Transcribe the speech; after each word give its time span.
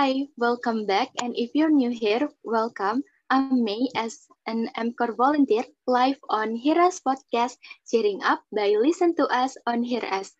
Hi, 0.00 0.24
welcome 0.40 0.88
back. 0.88 1.12
And 1.20 1.36
if 1.36 1.52
you're 1.52 1.68
new 1.68 1.92
here, 1.92 2.24
welcome. 2.40 3.04
I'm 3.28 3.60
May 3.60 3.84
as 3.92 4.24
an 4.48 4.72
MCOR 4.72 5.12
volunteer 5.12 5.68
live 5.84 6.16
on 6.32 6.56
Hiras 6.56 7.04
Podcast, 7.04 7.60
cheering 7.84 8.24
up 8.24 8.40
by 8.48 8.80
Listen 8.80 9.12
to 9.20 9.28
Us 9.28 9.60
on 9.68 9.84
Hiras. 9.84 10.32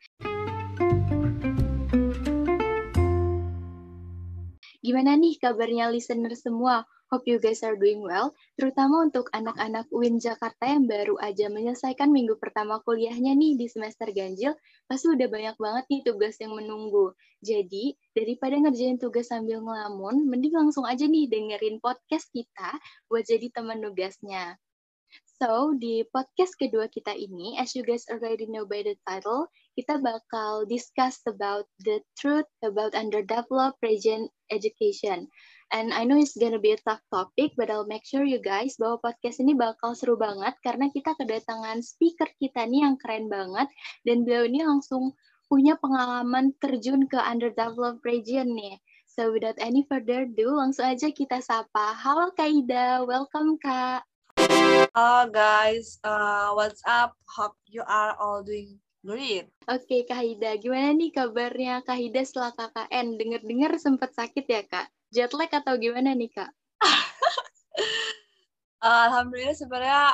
Gimana 4.80 5.20
nih 5.20 5.36
kabarnya 5.36 5.92
listener 5.92 6.32
semua? 6.32 6.88
Hope 7.10 7.26
you 7.26 7.42
guys 7.42 7.66
are 7.66 7.74
doing 7.74 8.06
well, 8.06 8.38
terutama 8.54 9.02
untuk 9.02 9.26
anak-anak 9.34 9.90
UIN 9.90 10.22
Jakarta 10.22 10.62
yang 10.62 10.86
baru 10.86 11.18
aja 11.18 11.50
menyelesaikan 11.50 12.06
minggu 12.06 12.38
pertama 12.38 12.78
kuliahnya 12.86 13.34
nih 13.34 13.58
di 13.58 13.66
semester 13.66 14.14
ganjil, 14.14 14.54
pasti 14.86 15.10
udah 15.10 15.26
banyak 15.26 15.58
banget 15.58 15.84
nih 15.90 16.00
tugas 16.06 16.38
yang 16.38 16.54
menunggu. 16.54 17.10
Jadi, 17.42 17.98
daripada 18.14 18.62
ngerjain 18.62 19.02
tugas 19.02 19.26
sambil 19.26 19.58
ngelamun, 19.58 20.22
mending 20.30 20.54
langsung 20.54 20.86
aja 20.86 21.02
nih 21.10 21.26
dengerin 21.26 21.82
podcast 21.82 22.30
kita 22.30 22.78
buat 23.10 23.26
jadi 23.26 23.50
teman 23.50 23.82
nugasnya. 23.82 24.54
So, 25.42 25.74
di 25.74 26.06
podcast 26.06 26.54
kedua 26.54 26.86
kita 26.86 27.10
ini, 27.16 27.58
as 27.58 27.74
you 27.74 27.82
guys 27.82 28.06
already 28.06 28.46
know 28.46 28.62
by 28.62 28.86
the 28.86 28.94
title, 29.02 29.50
kita 29.80 29.96
bakal 29.96 30.68
discuss 30.68 31.24
about 31.24 31.64
the 31.80 32.04
truth 32.20 32.44
about 32.60 32.92
underdeveloped 32.92 33.80
region 33.80 34.28
education. 34.52 35.24
And 35.72 35.88
I 35.96 36.04
know 36.04 36.20
it's 36.20 36.36
gonna 36.36 36.60
be 36.60 36.76
a 36.76 36.84
tough 36.84 37.00
topic, 37.08 37.56
but 37.56 37.72
I'll 37.72 37.88
make 37.88 38.04
sure 38.04 38.20
you 38.20 38.44
guys 38.44 38.76
bahwa 38.76 39.00
podcast 39.00 39.40
ini 39.40 39.56
bakal 39.56 39.96
seru 39.96 40.20
banget 40.20 40.52
karena 40.60 40.92
kita 40.92 41.16
kedatangan 41.16 41.80
speaker 41.80 42.28
kita 42.36 42.68
nih 42.68 42.84
yang 42.84 43.00
keren 43.00 43.32
banget 43.32 43.72
dan 44.04 44.28
beliau 44.28 44.44
ini 44.44 44.60
langsung 44.68 45.16
punya 45.48 45.80
pengalaman 45.80 46.52
terjun 46.60 47.08
ke 47.08 47.16
underdeveloped 47.16 48.04
region 48.04 48.52
nih. 48.52 48.76
So 49.08 49.32
without 49.32 49.56
any 49.64 49.88
further 49.88 50.28
ado, 50.28 50.60
langsung 50.60 50.92
aja 50.92 51.08
kita 51.08 51.40
sapa. 51.40 51.96
Halo 51.96 52.36
Kak 52.36 52.52
Ida, 52.52 53.00
welcome 53.08 53.56
Kak. 53.56 54.04
Halo 54.92 55.32
guys, 55.32 55.96
uh, 56.04 56.52
what's 56.52 56.84
up? 56.84 57.16
Hope 57.32 57.56
you 57.64 57.80
are 57.88 58.12
all 58.20 58.44
doing 58.44 58.76
great. 59.00 59.50
Oke 59.66 59.84
okay, 59.84 60.00
Kak 60.08 60.22
Ida, 60.22 60.56
gimana 60.60 60.94
nih 60.96 61.10
kabarnya 61.10 61.82
Kak 61.84 61.98
Ida 61.98 62.22
setelah 62.24 62.52
KKN? 62.56 63.06
Dengar-dengar 63.16 63.72
sempat 63.80 64.12
sakit 64.16 64.44
ya 64.46 64.62
Kak? 64.64 64.88
jet 65.10 65.34
lag 65.34 65.50
atau 65.50 65.74
gimana 65.74 66.14
nih 66.14 66.30
kak? 66.30 66.50
Alhamdulillah 68.80 69.58
sebenarnya 69.58 70.04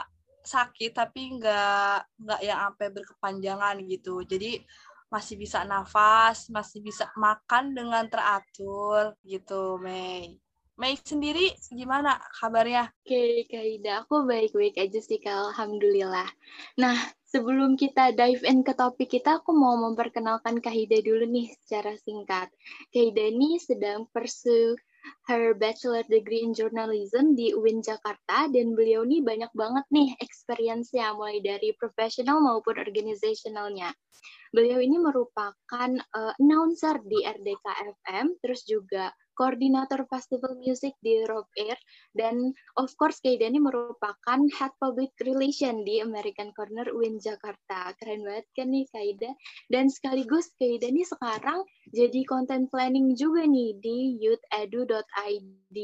sakit 0.40 0.96
tapi 0.96 1.36
nggak 1.36 2.16
nggak 2.16 2.40
yang 2.40 2.60
sampai 2.66 2.88
berkepanjangan 2.90 3.76
gitu. 3.86 4.24
Jadi 4.24 4.64
masih 5.06 5.38
bisa 5.38 5.62
nafas, 5.62 6.50
masih 6.50 6.82
bisa 6.82 7.06
makan 7.14 7.76
dengan 7.76 8.08
teratur 8.10 9.14
gitu, 9.22 9.78
Mei. 9.78 10.40
Mei 10.76 10.98
sendiri 10.98 11.56
gimana 11.72 12.18
kabarnya? 12.40 12.90
Oke, 13.04 13.46
Kak 13.48 13.64
Ida, 13.64 14.02
aku 14.02 14.26
baik-baik 14.26 14.80
aja 14.80 14.98
sih, 14.98 15.20
Kak. 15.22 15.52
Alhamdulillah. 15.52 16.26
Nah, 16.80 16.96
sebelum 17.26 17.74
kita 17.74 18.14
dive 18.14 18.42
in 18.46 18.62
ke 18.62 18.72
topik 18.72 19.10
kita, 19.10 19.42
aku 19.42 19.52
mau 19.52 19.74
memperkenalkan 19.76 20.62
Kak 20.62 20.74
Ida 20.74 21.02
dulu 21.02 21.26
nih 21.26 21.50
secara 21.62 21.94
singkat. 21.98 22.48
Kak 22.94 23.04
Ida 23.12 23.30
ini 23.30 23.58
sedang 23.58 24.06
pursue 24.14 24.78
her 25.30 25.54
bachelor 25.54 26.02
degree 26.10 26.42
in 26.42 26.50
journalism 26.50 27.38
di 27.38 27.54
UIN 27.54 27.82
Jakarta 27.82 28.50
dan 28.50 28.74
beliau 28.74 29.06
ini 29.06 29.22
banyak 29.22 29.50
banget 29.54 29.86
nih 29.94 30.18
experience-nya 30.18 31.14
mulai 31.14 31.38
dari 31.38 31.70
profesional 31.78 32.42
maupun 32.42 32.78
organizationalnya. 32.78 33.94
Beliau 34.50 34.82
ini 34.82 34.98
merupakan 34.98 35.90
uh, 36.16 36.34
announcer 36.40 37.02
di 37.06 37.22
RDK 37.22 37.66
FM, 38.02 38.26
terus 38.42 38.66
juga 38.66 39.12
koordinator 39.36 40.08
festival 40.08 40.56
music 40.56 40.96
di 41.04 41.22
Rock 41.28 41.52
Air, 41.60 41.76
dan 42.16 42.56
of 42.80 42.90
course 42.96 43.20
Kaida 43.20 43.52
ini 43.52 43.60
merupakan 43.60 44.40
head 44.56 44.72
public 44.80 45.12
relation 45.20 45.84
di 45.84 46.00
American 46.00 46.56
Corner 46.56 46.88
UIN 46.88 47.20
Jakarta. 47.20 47.92
Keren 48.00 48.24
banget 48.24 48.48
kan 48.56 48.72
nih 48.72 48.88
Kaida. 48.88 49.30
Dan 49.68 49.92
sekaligus 49.92 50.50
Kaida 50.56 50.88
ini 50.88 51.04
sekarang 51.04 51.62
jadi 51.92 52.24
content 52.24 52.72
planning 52.72 53.12
juga 53.14 53.44
nih 53.44 53.76
di 53.76 54.16
youthedu.id. 54.18 55.76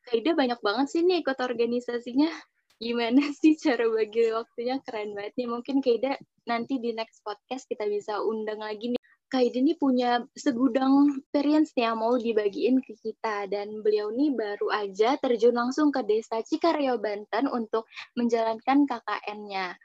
Kaida 0.00 0.30
banyak 0.32 0.60
banget 0.64 0.86
sih 0.88 1.04
nih 1.04 1.20
ikut 1.20 1.38
organisasinya. 1.38 2.32
Gimana 2.80 3.20
sih 3.40 3.60
cara 3.60 3.84
bagi 3.92 4.32
waktunya? 4.32 4.80
Keren 4.80 5.12
banget 5.12 5.36
nih. 5.36 5.48
Mungkin 5.52 5.84
Kaida 5.84 6.16
nanti 6.48 6.80
di 6.80 6.96
next 6.96 7.20
podcast 7.20 7.68
kita 7.68 7.84
bisa 7.84 8.24
undang 8.24 8.64
lagi 8.64 8.96
nih 8.96 8.99
Kak 9.30 9.46
ini 9.46 9.78
punya 9.78 10.26
segudang 10.34 11.22
experience 11.22 11.70
nih 11.78 11.86
yang 11.86 12.02
mau 12.02 12.18
dibagiin 12.18 12.82
ke 12.82 12.98
kita 12.98 13.46
dan 13.46 13.78
beliau 13.78 14.10
ini 14.10 14.34
baru 14.34 14.74
aja 14.74 15.14
terjun 15.22 15.54
langsung 15.54 15.94
ke 15.94 16.02
desa 16.02 16.42
Cikareo 16.42 16.98
Banten 16.98 17.46
untuk 17.46 17.86
menjalankan 18.18 18.90
KKN-nya. 18.90 19.78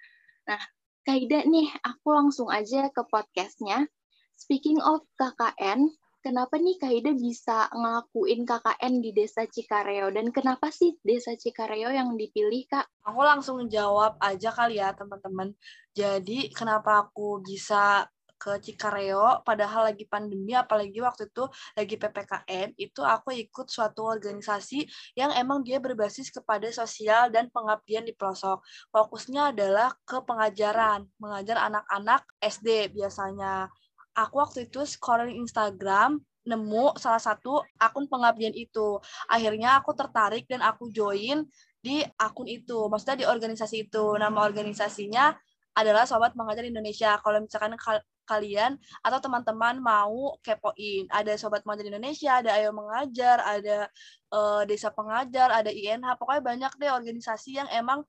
Nah, 0.50 0.62
Kak 1.06 1.30
nih 1.30 1.70
aku 1.86 2.10
langsung 2.10 2.50
aja 2.50 2.90
ke 2.90 3.06
podcastnya. 3.06 3.86
Speaking 4.34 4.82
of 4.82 5.06
KKN, 5.14 5.94
kenapa 6.26 6.58
nih 6.58 6.82
Kak 6.82 7.06
bisa 7.14 7.70
ngelakuin 7.70 8.50
KKN 8.50 8.94
di 8.98 9.14
desa 9.14 9.46
Cikareo 9.46 10.10
dan 10.10 10.34
kenapa 10.34 10.74
sih 10.74 10.98
desa 11.06 11.38
Cikareo 11.38 11.94
yang 11.94 12.18
dipilih 12.18 12.66
Kak? 12.66 12.90
Aku 13.06 13.22
langsung 13.22 13.62
jawab 13.70 14.18
aja 14.18 14.50
kali 14.50 14.82
ya 14.82 14.90
teman-teman. 14.98 15.54
Jadi 15.94 16.50
kenapa 16.50 17.06
aku 17.06 17.46
bisa 17.46 18.10
ke 18.46 18.62
Cikareo 18.62 19.42
padahal 19.42 19.90
lagi 19.90 20.06
pandemi 20.06 20.54
apalagi 20.54 21.02
waktu 21.02 21.26
itu 21.34 21.50
lagi 21.74 21.98
PPKM 21.98 22.78
itu 22.78 23.02
aku 23.02 23.34
ikut 23.34 23.66
suatu 23.74 24.06
organisasi 24.06 24.86
yang 25.18 25.34
emang 25.34 25.66
dia 25.66 25.82
berbasis 25.82 26.30
kepada 26.30 26.70
sosial 26.70 27.34
dan 27.34 27.50
pengabdian 27.50 28.06
di 28.06 28.14
pelosok. 28.14 28.62
Fokusnya 28.94 29.50
adalah 29.50 29.98
ke 30.06 30.22
pengajaran 30.22 31.10
mengajar 31.18 31.58
anak-anak 31.58 32.22
SD 32.38 32.94
biasanya. 32.94 33.66
Aku 34.14 34.38
waktu 34.40 34.70
itu 34.70 34.86
scrolling 34.86 35.42
Instagram 35.42 36.22
nemu 36.46 36.94
salah 37.02 37.20
satu 37.20 37.66
akun 37.82 38.06
pengabdian 38.06 38.54
itu. 38.54 39.02
Akhirnya 39.26 39.82
aku 39.82 39.98
tertarik 39.98 40.46
dan 40.46 40.62
aku 40.62 40.94
join 40.94 41.50
di 41.82 42.06
akun 42.22 42.46
itu 42.46 42.86
maksudnya 42.86 43.18
di 43.18 43.26
organisasi 43.26 43.90
itu. 43.90 44.06
Nama 44.22 44.38
organisasinya 44.38 45.34
adalah 45.76 46.08
Sobat 46.08 46.38
Mengajar 46.40 46.64
Indonesia. 46.64 47.20
Kalau 47.20 47.44
misalkan 47.44 47.76
kalian 48.26 48.76
atau 49.06 49.20
teman-teman 49.22 49.80
mau 49.80 50.36
kepoin. 50.42 51.08
Ada 51.14 51.38
Sobat 51.38 51.64
Mengajar 51.64 51.86
Indonesia, 51.88 52.32
ada 52.42 52.52
Ayo 52.58 52.74
Mengajar, 52.74 53.38
ada 53.42 53.88
uh, 54.34 54.62
Desa 54.66 54.90
Pengajar, 54.92 55.54
ada 55.54 55.72
INH, 55.72 56.18
pokoknya 56.20 56.44
banyak 56.44 56.72
deh 56.82 56.92
organisasi 56.92 57.62
yang 57.62 57.70
emang 57.72 58.04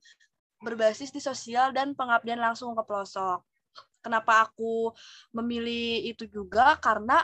berbasis 0.59 1.13
di 1.13 1.21
sosial 1.21 1.69
dan 1.71 1.93
pengabdian 1.93 2.41
langsung 2.41 2.73
ke 2.73 2.83
pelosok. 2.83 3.45
Kenapa 4.01 4.49
aku 4.49 4.93
memilih 5.35 6.09
itu 6.09 6.25
juga? 6.25 6.77
Karena 6.81 7.21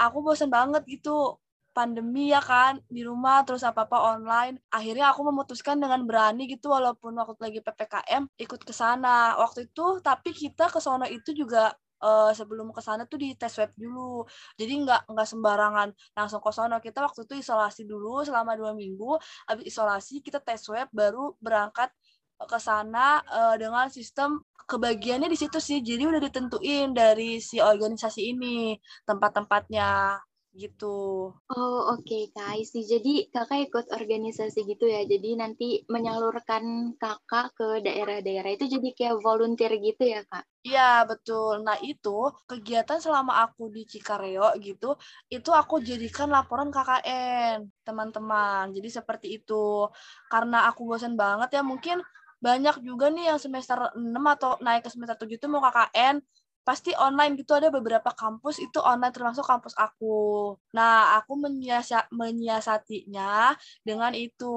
aku 0.00 0.18
bosan 0.24 0.50
banget 0.50 0.82
gitu 0.90 1.38
pandemi 1.72 2.30
ya 2.30 2.40
kan 2.44 2.78
di 2.86 3.00
rumah 3.02 3.42
terus 3.48 3.64
apa 3.64 3.88
apa 3.88 3.96
online 4.12 4.60
akhirnya 4.68 5.08
aku 5.08 5.24
memutuskan 5.32 5.80
dengan 5.80 6.04
berani 6.04 6.44
gitu 6.44 6.68
walaupun 6.68 7.16
waktu 7.16 7.40
lagi 7.40 7.60
ppkm 7.64 8.28
ikut 8.36 8.60
ke 8.60 8.72
sana 8.76 9.40
waktu 9.40 9.72
itu 9.72 9.98
tapi 10.04 10.36
kita 10.36 10.68
ke 10.68 10.78
sana 10.78 11.08
itu 11.08 11.32
juga 11.32 11.72
uh, 12.02 12.30
sebelum 12.34 12.74
ke 12.74 12.80
sana 12.82 13.06
tuh 13.06 13.18
di 13.22 13.38
tes 13.38 13.54
web 13.56 13.70
dulu. 13.78 14.26
Jadi 14.58 14.72
nggak 14.82 15.08
nggak 15.08 15.28
sembarangan 15.28 15.88
langsung 16.18 16.42
ke 16.42 16.50
sana. 16.50 16.76
Kita 16.82 16.98
waktu 17.06 17.24
itu 17.24 17.34
isolasi 17.38 17.86
dulu 17.86 18.26
selama 18.26 18.58
dua 18.58 18.74
minggu. 18.74 19.16
Habis 19.48 19.70
isolasi 19.70 20.20
kita 20.20 20.42
tes 20.42 20.66
web 20.68 20.90
baru 20.90 21.38
berangkat 21.38 21.94
ke 22.42 22.58
sana 22.58 23.22
uh, 23.30 23.54
dengan 23.54 23.86
sistem 23.86 24.42
kebagiannya 24.66 25.30
di 25.30 25.38
situ 25.38 25.58
sih. 25.62 25.78
Jadi 25.80 26.02
udah 26.10 26.20
ditentuin 26.22 26.90
dari 26.90 27.38
si 27.38 27.62
organisasi 27.62 28.34
ini 28.34 28.74
tempat-tempatnya 29.06 30.18
gitu. 30.52 31.32
Oh 31.32 31.78
oke 31.96 32.04
okay, 32.04 32.28
Kak 32.32 32.60
sih. 32.64 32.84
Jadi 32.84 33.32
kakak 33.32 33.72
ikut 33.72 33.86
organisasi 33.88 34.68
gitu 34.68 34.84
ya. 34.84 35.02
Jadi 35.08 35.36
nanti 35.40 35.68
menyalurkan 35.88 36.94
kakak 37.00 37.56
ke 37.56 37.80
daerah-daerah 37.80 38.52
itu 38.52 38.68
jadi 38.68 38.88
kayak 38.92 39.16
volunteer 39.24 39.72
gitu 39.80 40.04
ya 40.04 40.20
Kak? 40.28 40.44
Iya 40.62 41.08
betul. 41.08 41.64
Nah 41.64 41.80
itu 41.80 42.30
kegiatan 42.44 43.00
selama 43.00 43.42
aku 43.48 43.72
di 43.72 43.82
Cikareo 43.88 44.52
gitu, 44.62 44.94
itu 45.32 45.50
aku 45.50 45.80
jadikan 45.82 46.28
laporan 46.30 46.68
KKN 46.68 47.66
teman-teman. 47.82 48.70
Jadi 48.76 48.88
seperti 48.92 49.26
itu. 49.40 49.88
Karena 50.28 50.68
aku 50.68 50.86
bosan 50.86 51.16
banget 51.16 51.58
ya 51.58 51.62
mungkin 51.64 52.04
banyak 52.42 52.82
juga 52.82 53.06
nih 53.06 53.30
yang 53.30 53.38
semester 53.38 53.78
6 53.94 54.24
atau 54.34 54.58
naik 54.58 54.82
ke 54.82 54.90
semester 54.90 55.14
7 55.14 55.38
itu 55.38 55.46
mau 55.46 55.62
KKN 55.62 56.18
pasti 56.62 56.94
online 56.94 57.34
gitu 57.34 57.58
ada 57.58 57.68
beberapa 57.74 58.14
kampus 58.14 58.62
itu 58.62 58.78
online 58.78 59.10
termasuk 59.10 59.42
kampus 59.42 59.74
aku. 59.74 60.54
Nah, 60.74 61.18
aku 61.18 61.34
menyiasa 61.34 62.06
menyiasatinya 62.14 63.54
dengan 63.82 64.14
itu. 64.14 64.54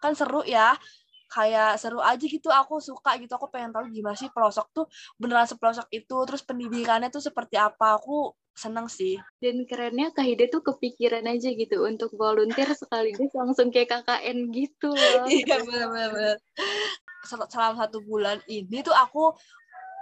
Kan 0.00 0.12
seru 0.12 0.44
ya. 0.44 0.76
Kayak 1.28 1.76
seru 1.76 2.00
aja 2.00 2.24
gitu 2.24 2.48
aku 2.48 2.80
suka 2.80 3.16
gitu. 3.20 3.32
Aku 3.36 3.48
pengen 3.52 3.72
tahu 3.72 3.88
gimana 3.92 4.16
sih 4.16 4.32
pelosok 4.32 4.66
tuh 4.72 4.86
beneran 5.20 5.44
sepelosok 5.48 5.88
itu, 5.92 6.16
terus 6.24 6.40
pendidikannya 6.44 7.08
tuh 7.12 7.20
seperti 7.24 7.56
apa. 7.60 8.00
Aku 8.00 8.32
seneng 8.58 8.90
sih. 8.90 9.16
Dan 9.38 9.62
kerennya 9.64 10.10
Kak 10.10 10.26
Hida 10.26 10.50
tuh 10.50 10.66
kepikiran 10.66 11.24
aja 11.30 11.54
gitu 11.54 11.86
untuk 11.86 12.10
volunteer 12.18 12.74
sekaligus 12.74 13.30
langsung 13.30 13.70
kayak 13.70 14.02
KKN 14.02 14.50
gitu 14.50 14.90
loh. 14.90 15.30
Iya 15.38 15.62
benar-benar. 15.62 16.36
Selama 17.28 17.86
satu 17.86 18.02
bulan 18.02 18.42
ini 18.50 18.82
tuh 18.82 18.96
aku 18.96 19.30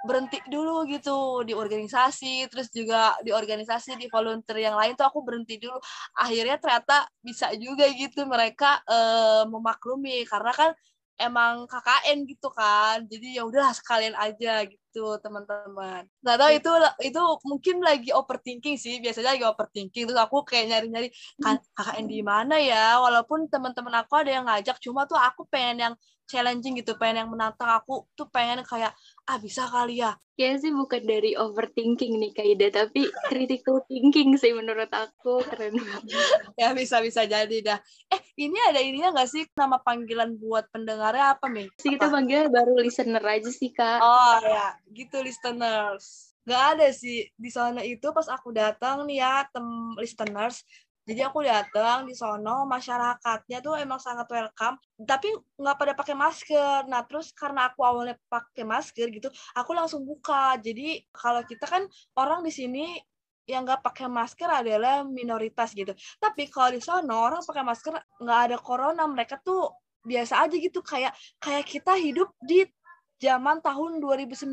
berhenti 0.07 0.39
dulu 0.47 0.87
gitu 0.87 1.43
di 1.43 1.53
organisasi 1.53 2.47
terus 2.49 2.71
juga 2.71 3.19
di 3.21 3.35
organisasi 3.35 3.99
di 3.99 4.07
volunteer 4.07 4.71
yang 4.71 4.77
lain 4.79 4.95
tuh 4.95 5.07
aku 5.11 5.21
berhenti 5.27 5.59
dulu. 5.59 5.77
Akhirnya 6.17 6.57
ternyata 6.63 7.11
bisa 7.21 7.51
juga 7.59 7.85
gitu 7.91 8.25
mereka 8.25 8.81
uh, 8.87 9.45
memaklumi 9.51 10.23
karena 10.31 10.53
kan 10.55 10.71
emang 11.17 11.65
KKN 11.65 12.29
gitu 12.29 12.49
kan 12.53 13.09
jadi 13.09 13.41
ya 13.41 13.43
udahlah 13.49 13.73
sekalian 13.73 14.13
aja 14.17 14.69
gitu 14.69 15.17
teman-teman. 15.25 16.05
Nggak 16.21 16.37
tahu 16.37 16.51
itu 16.53 16.71
itu 17.09 17.23
mungkin 17.49 17.77
lagi 17.81 18.11
overthinking 18.13 18.77
sih 18.77 19.01
biasanya 19.01 19.37
lagi 19.37 19.45
overthinking 19.45 20.05
terus 20.09 20.21
aku 20.21 20.45
kayak 20.45 20.73
nyari-nyari 20.73 21.09
kan 21.41 21.57
KKN 21.77 22.07
di 22.07 22.21
mana 22.21 22.57
ya? 22.61 23.01
Walaupun 23.01 23.49
teman-teman 23.49 24.05
aku 24.05 24.13
ada 24.21 24.31
yang 24.31 24.45
ngajak 24.45 24.77
cuma 24.81 25.09
tuh 25.09 25.17
aku 25.17 25.49
pengen 25.49 25.77
yang 25.91 25.95
challenging 26.29 26.77
gitu 26.77 26.99
pengen 27.01 27.25
yang 27.25 27.31
menantang. 27.33 27.71
Aku 27.81 28.05
tuh 28.13 28.29
pengen 28.29 28.61
kayak 28.67 28.93
ah 29.27 29.39
bisa 29.43 29.67
kali 29.67 30.01
ya 30.01 30.15
Kayaknya 30.37 30.59
sih 30.61 30.73
bukan 30.77 31.03
dari 31.09 31.33
overthinking 31.33 32.21
nih 32.21 32.31
Kak 32.37 32.45
Ida, 32.45 32.69
tapi 32.69 33.09
critical 33.33 33.81
thinking 33.89 34.37
sih 34.37 34.53
menurut 34.53 34.93
aku 34.93 35.41
keren 35.49 35.81
banget. 35.81 36.21
ya 36.61 36.77
bisa-bisa 36.77 37.25
jadi 37.25 37.57
dah. 37.65 37.81
Eh 38.13 38.21
ini 38.37 38.61
ada 38.69 38.77
ininya 38.85 39.17
nggak 39.17 39.33
sih 39.33 39.49
nama 39.57 39.81
panggilan 39.81 40.37
buat 40.37 40.69
pendengarnya 40.77 41.41
apa 41.41 41.49
nih? 41.49 41.73
Sih 41.81 41.97
kita 41.97 42.13
panggil 42.13 42.53
baru 42.53 42.77
listener 42.77 43.25
aja 43.25 43.49
sih 43.49 43.73
Kak. 43.73 44.05
Oh 44.05 44.37
ya, 44.45 44.77
gitu 44.93 45.25
listeners. 45.25 46.37
Gak 46.45 46.79
ada 46.79 46.93
sih 46.93 47.33
di 47.33 47.49
sana 47.49 47.81
itu 47.81 48.05
pas 48.13 48.29
aku 48.29 48.53
datang 48.53 49.09
nih 49.09 49.25
ya 49.25 49.49
tem 49.49 49.67
listeners 49.97 50.63
jadi 51.07 51.31
aku 51.31 51.39
datang 51.47 52.03
di 52.03 52.19
sono 52.19 52.67
masyarakatnya 52.67 53.63
tuh 53.63 53.79
emang 53.79 54.03
sangat 54.03 54.27
welcome 54.27 54.75
tapi 55.07 55.31
nggak 55.55 55.77
pada 55.79 55.93
pakai 55.95 56.17
masker. 56.19 56.91
Nah 56.91 57.07
terus 57.07 57.31
karena 57.31 57.71
aku 57.71 57.87
awalnya 57.87 58.19
pakai 58.27 58.67
masker 58.67 59.07
gitu 59.15 59.31
aku 59.55 59.71
langsung 59.71 60.03
buka. 60.03 60.59
Jadi 60.59 61.07
kalau 61.15 61.47
kita 61.47 61.63
kan 61.71 61.87
orang 62.19 62.43
di 62.43 62.51
sini 62.51 62.99
yang 63.47 63.63
nggak 63.63 63.87
pakai 63.87 64.11
masker 64.11 64.51
adalah 64.51 65.07
minoritas 65.07 65.71
gitu. 65.79 65.95
Tapi 66.19 66.51
kalau 66.51 66.75
di 66.75 66.83
sono 66.83 67.15
orang 67.15 67.39
pakai 67.47 67.63
masker 67.63 67.95
nggak 68.19 68.41
ada 68.51 68.57
corona 68.59 69.07
mereka 69.07 69.39
tuh 69.39 69.71
biasa 70.03 70.43
aja 70.43 70.59
gitu. 70.59 70.83
Kayak 70.83 71.15
kayak 71.39 71.65
kita 71.71 71.95
hidup 72.03 72.35
di 72.43 72.67
zaman 73.17 73.65
tahun 73.65 73.99
2019. 73.99 74.53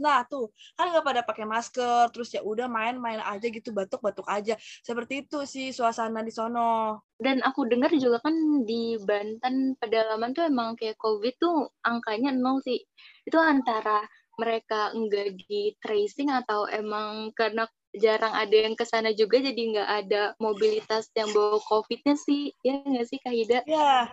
Nah, 0.00 0.24
tuh 0.28 0.52
kan 0.76 0.92
nggak 0.92 1.04
pada 1.04 1.20
pakai 1.24 1.44
masker, 1.48 2.12
terus 2.12 2.32
ya 2.32 2.44
udah 2.44 2.68
main-main 2.68 3.20
aja 3.24 3.46
gitu, 3.48 3.72
batuk-batuk 3.72 4.28
aja. 4.28 4.56
Seperti 4.84 5.24
itu 5.26 5.44
sih 5.48 5.72
suasana 5.72 6.20
di 6.20 6.32
sono. 6.32 7.04
Dan 7.16 7.40
aku 7.40 7.68
dengar 7.70 7.92
juga 7.96 8.18
kan 8.20 8.34
di 8.66 8.98
Banten 9.00 9.78
pedalaman 9.78 10.34
tuh 10.34 10.48
emang 10.48 10.74
kayak 10.74 10.98
COVID 10.98 11.34
tuh 11.38 11.70
angkanya 11.86 12.34
nol 12.34 12.60
sih. 12.64 12.82
Itu 13.24 13.38
antara 13.38 14.04
mereka 14.40 14.90
enggak 14.96 15.36
di 15.36 15.76
tracing 15.78 16.32
atau 16.32 16.64
emang 16.66 17.30
karena 17.36 17.68
jarang 17.92 18.32
ada 18.32 18.56
yang 18.56 18.72
ke 18.72 18.88
sana 18.88 19.12
juga 19.12 19.36
jadi 19.36 19.52
nggak 19.52 19.90
ada 20.04 20.22
mobilitas 20.40 21.12
yang 21.12 21.28
bawa 21.36 21.60
COVID-nya 21.68 22.16
sih. 22.16 22.56
Ya 22.64 22.80
nggak 22.80 23.06
sih 23.08 23.18
Kak 23.20 23.34
Hida? 23.36 23.60
Ya, 23.68 24.08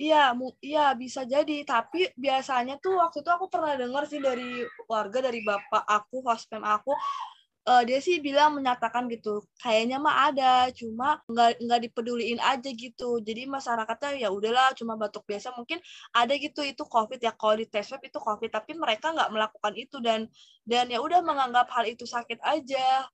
Iya, 0.00 0.16
iya 0.66 0.80
bisa 1.02 1.20
jadi. 1.32 1.52
Tapi 1.70 1.98
biasanya 2.24 2.74
tuh 2.82 2.92
waktu 3.02 3.18
itu 3.22 3.30
aku 3.36 3.46
pernah 3.52 3.72
dengar 3.82 4.02
sih 4.10 4.20
dari 4.26 4.64
warga, 4.92 5.18
dari 5.26 5.40
bapak 5.48 5.82
aku, 5.96 6.16
hospem 6.28 6.62
aku, 6.64 6.90
uh, 7.68 7.82
dia 7.88 7.98
sih 8.06 8.16
bilang 8.26 8.50
menyatakan 8.58 9.04
gitu, 9.14 9.44
kayaknya 9.62 9.96
mah 10.06 10.16
ada, 10.32 10.72
cuma 10.80 11.06
nggak 11.32 11.50
nggak 11.64 11.80
dipeduliin 11.84 12.40
aja 12.52 12.70
gitu. 12.84 13.20
Jadi 13.28 13.42
masyarakatnya 13.54 14.10
ya 14.24 14.28
udahlah, 14.36 14.68
cuma 14.78 14.94
batuk 15.02 15.24
biasa. 15.30 15.48
Mungkin 15.58 15.78
ada 16.16 16.32
gitu 16.44 16.60
itu 16.64 16.82
COVID 16.94 17.20
ya, 17.26 17.32
kalau 17.40 17.54
di 17.60 17.66
tes 17.72 17.84
swab 17.88 18.02
itu 18.08 18.18
COVID, 18.28 18.50
tapi 18.56 18.72
mereka 18.82 19.06
nggak 19.16 19.30
melakukan 19.34 19.74
itu 19.76 19.96
dan 20.06 20.20
dan 20.64 20.84
ya 20.92 20.98
udah 21.04 21.20
menganggap 21.28 21.66
hal 21.76 21.84
itu 21.88 22.04
sakit 22.08 22.40
aja 22.44 23.04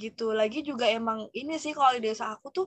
gitu. 0.00 0.34
Lagi 0.34 0.60
juga 0.66 0.86
emang 0.90 1.28
ini 1.38 1.54
sih 1.62 1.72
kalau 1.76 1.92
di 1.96 2.02
desa 2.08 2.24
aku 2.34 2.48
tuh 2.56 2.66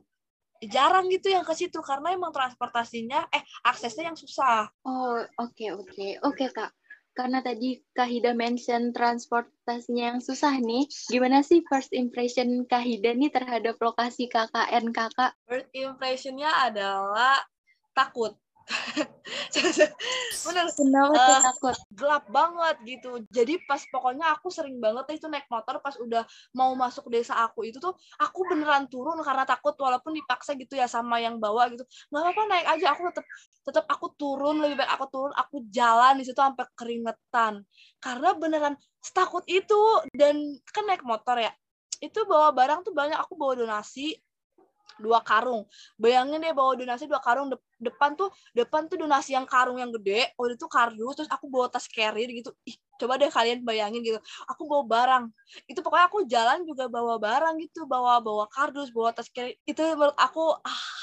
jarang 0.69 1.07
gitu 1.11 1.31
yang 1.31 1.45
ke 1.45 1.53
situ 1.57 1.79
karena 1.81 2.13
emang 2.13 2.33
transportasinya 2.33 3.29
eh 3.31 3.43
aksesnya 3.65 4.13
yang 4.13 4.19
susah. 4.19 4.69
Oh, 4.85 5.21
oke 5.21 5.53
okay, 5.53 5.69
oke. 5.71 5.87
Okay. 5.91 6.11
Oke, 6.21 6.45
okay, 6.45 6.49
Kak. 6.51 6.71
Karena 7.15 7.39
tadi 7.39 7.79
Kak 7.95 8.11
Hida 8.11 8.35
mention 8.35 8.91
transportasinya 8.91 10.13
yang 10.13 10.19
susah 10.19 10.59
nih, 10.59 10.83
gimana 11.07 11.47
sih 11.47 11.63
first 11.63 11.95
impression 11.95 12.67
Kak 12.67 12.83
Hida 12.83 13.15
nih 13.15 13.31
terhadap 13.31 13.79
lokasi 13.79 14.27
KKN 14.27 14.91
Kakak? 14.91 15.31
First 15.47 15.71
impressionnya 15.71 16.51
adalah 16.67 17.39
takut 17.95 18.35
bener. 20.45 20.65
Kenapa 20.73 21.13
uh, 21.13 21.41
takut? 21.53 21.77
gelap 21.93 22.25
banget 22.33 22.75
gitu. 22.85 23.21
Jadi 23.29 23.61
pas 23.69 23.81
pokoknya 23.93 24.33
aku 24.33 24.49
sering 24.49 24.81
banget 24.81 25.21
itu 25.21 25.29
naik 25.29 25.45
motor 25.49 25.77
pas 25.81 25.93
udah 26.01 26.25
mau 26.57 26.73
masuk 26.73 27.09
desa 27.13 27.37
aku 27.37 27.69
itu 27.69 27.77
tuh 27.77 27.93
aku 28.17 28.45
beneran 28.49 28.89
turun 28.89 29.21
karena 29.21 29.45
takut 29.45 29.77
walaupun 29.77 30.17
dipaksa 30.17 30.57
gitu 30.57 30.73
ya 30.77 30.89
sama 30.89 31.21
yang 31.21 31.37
bawa 31.37 31.69
gitu. 31.69 31.85
Nggak 32.09 32.21
apa-apa 32.25 32.41
naik 32.49 32.67
aja. 32.77 32.85
Aku 32.97 33.01
tetap 33.09 33.25
tetap 33.65 33.85
aku 33.89 34.07
turun 34.17 34.61
lebih 34.61 34.81
baik 34.81 34.91
aku 34.97 35.05
turun 35.09 35.33
aku 35.37 35.65
jalan 35.69 36.17
di 36.17 36.23
situ 36.25 36.37
sampai 36.37 36.65
keringetan. 36.73 37.61
Karena 38.01 38.33
beneran 38.33 38.75
takut 39.13 39.45
itu. 39.45 39.81
Dan 40.09 40.57
kan 40.73 40.89
naik 40.89 41.05
motor 41.05 41.37
ya 41.37 41.53
itu 42.03 42.19
bawa 42.27 42.51
barang 42.51 42.85
tuh 42.85 42.93
banyak. 42.93 43.17
Aku 43.21 43.37
bawa 43.39 43.55
donasi 43.55 44.13
dua 45.01 45.19
karung. 45.23 45.67
Bayangin 45.99 46.39
deh 46.41 46.53
bawa 46.55 46.75
donasi 46.79 47.05
dua 47.09 47.19
karung 47.19 47.51
de 47.51 47.57
depan 47.75 48.15
tuh 48.15 48.31
depan 48.55 48.87
tuh 48.87 48.95
donasi 48.95 49.35
yang 49.35 49.43
karung 49.43 49.75
yang 49.79 49.91
gede, 49.91 50.31
oh 50.39 50.47
itu 50.47 50.67
kardus 50.71 51.13
terus 51.19 51.29
aku 51.31 51.51
bawa 51.51 51.67
tas 51.67 51.85
carrier 51.91 52.31
gitu. 52.31 52.55
Ih, 52.63 52.75
coba 52.95 53.19
deh 53.19 53.27
kalian 53.27 53.61
bayangin 53.67 54.01
gitu. 54.03 54.19
Aku 54.47 54.63
bawa 54.65 54.83
barang. 54.87 55.23
Itu 55.67 55.83
pokoknya 55.83 56.05
aku 56.07 56.19
jalan 56.27 56.63
juga 56.63 56.87
bawa 56.87 57.19
barang 57.19 57.55
gitu, 57.59 57.83
bawa 57.83 58.23
bawa 58.23 58.47
kardus, 58.47 58.89
bawa 58.95 59.11
tas 59.11 59.27
carrier. 59.27 59.59
Itu 59.67 59.83
menurut 59.95 60.15
aku 60.15 60.55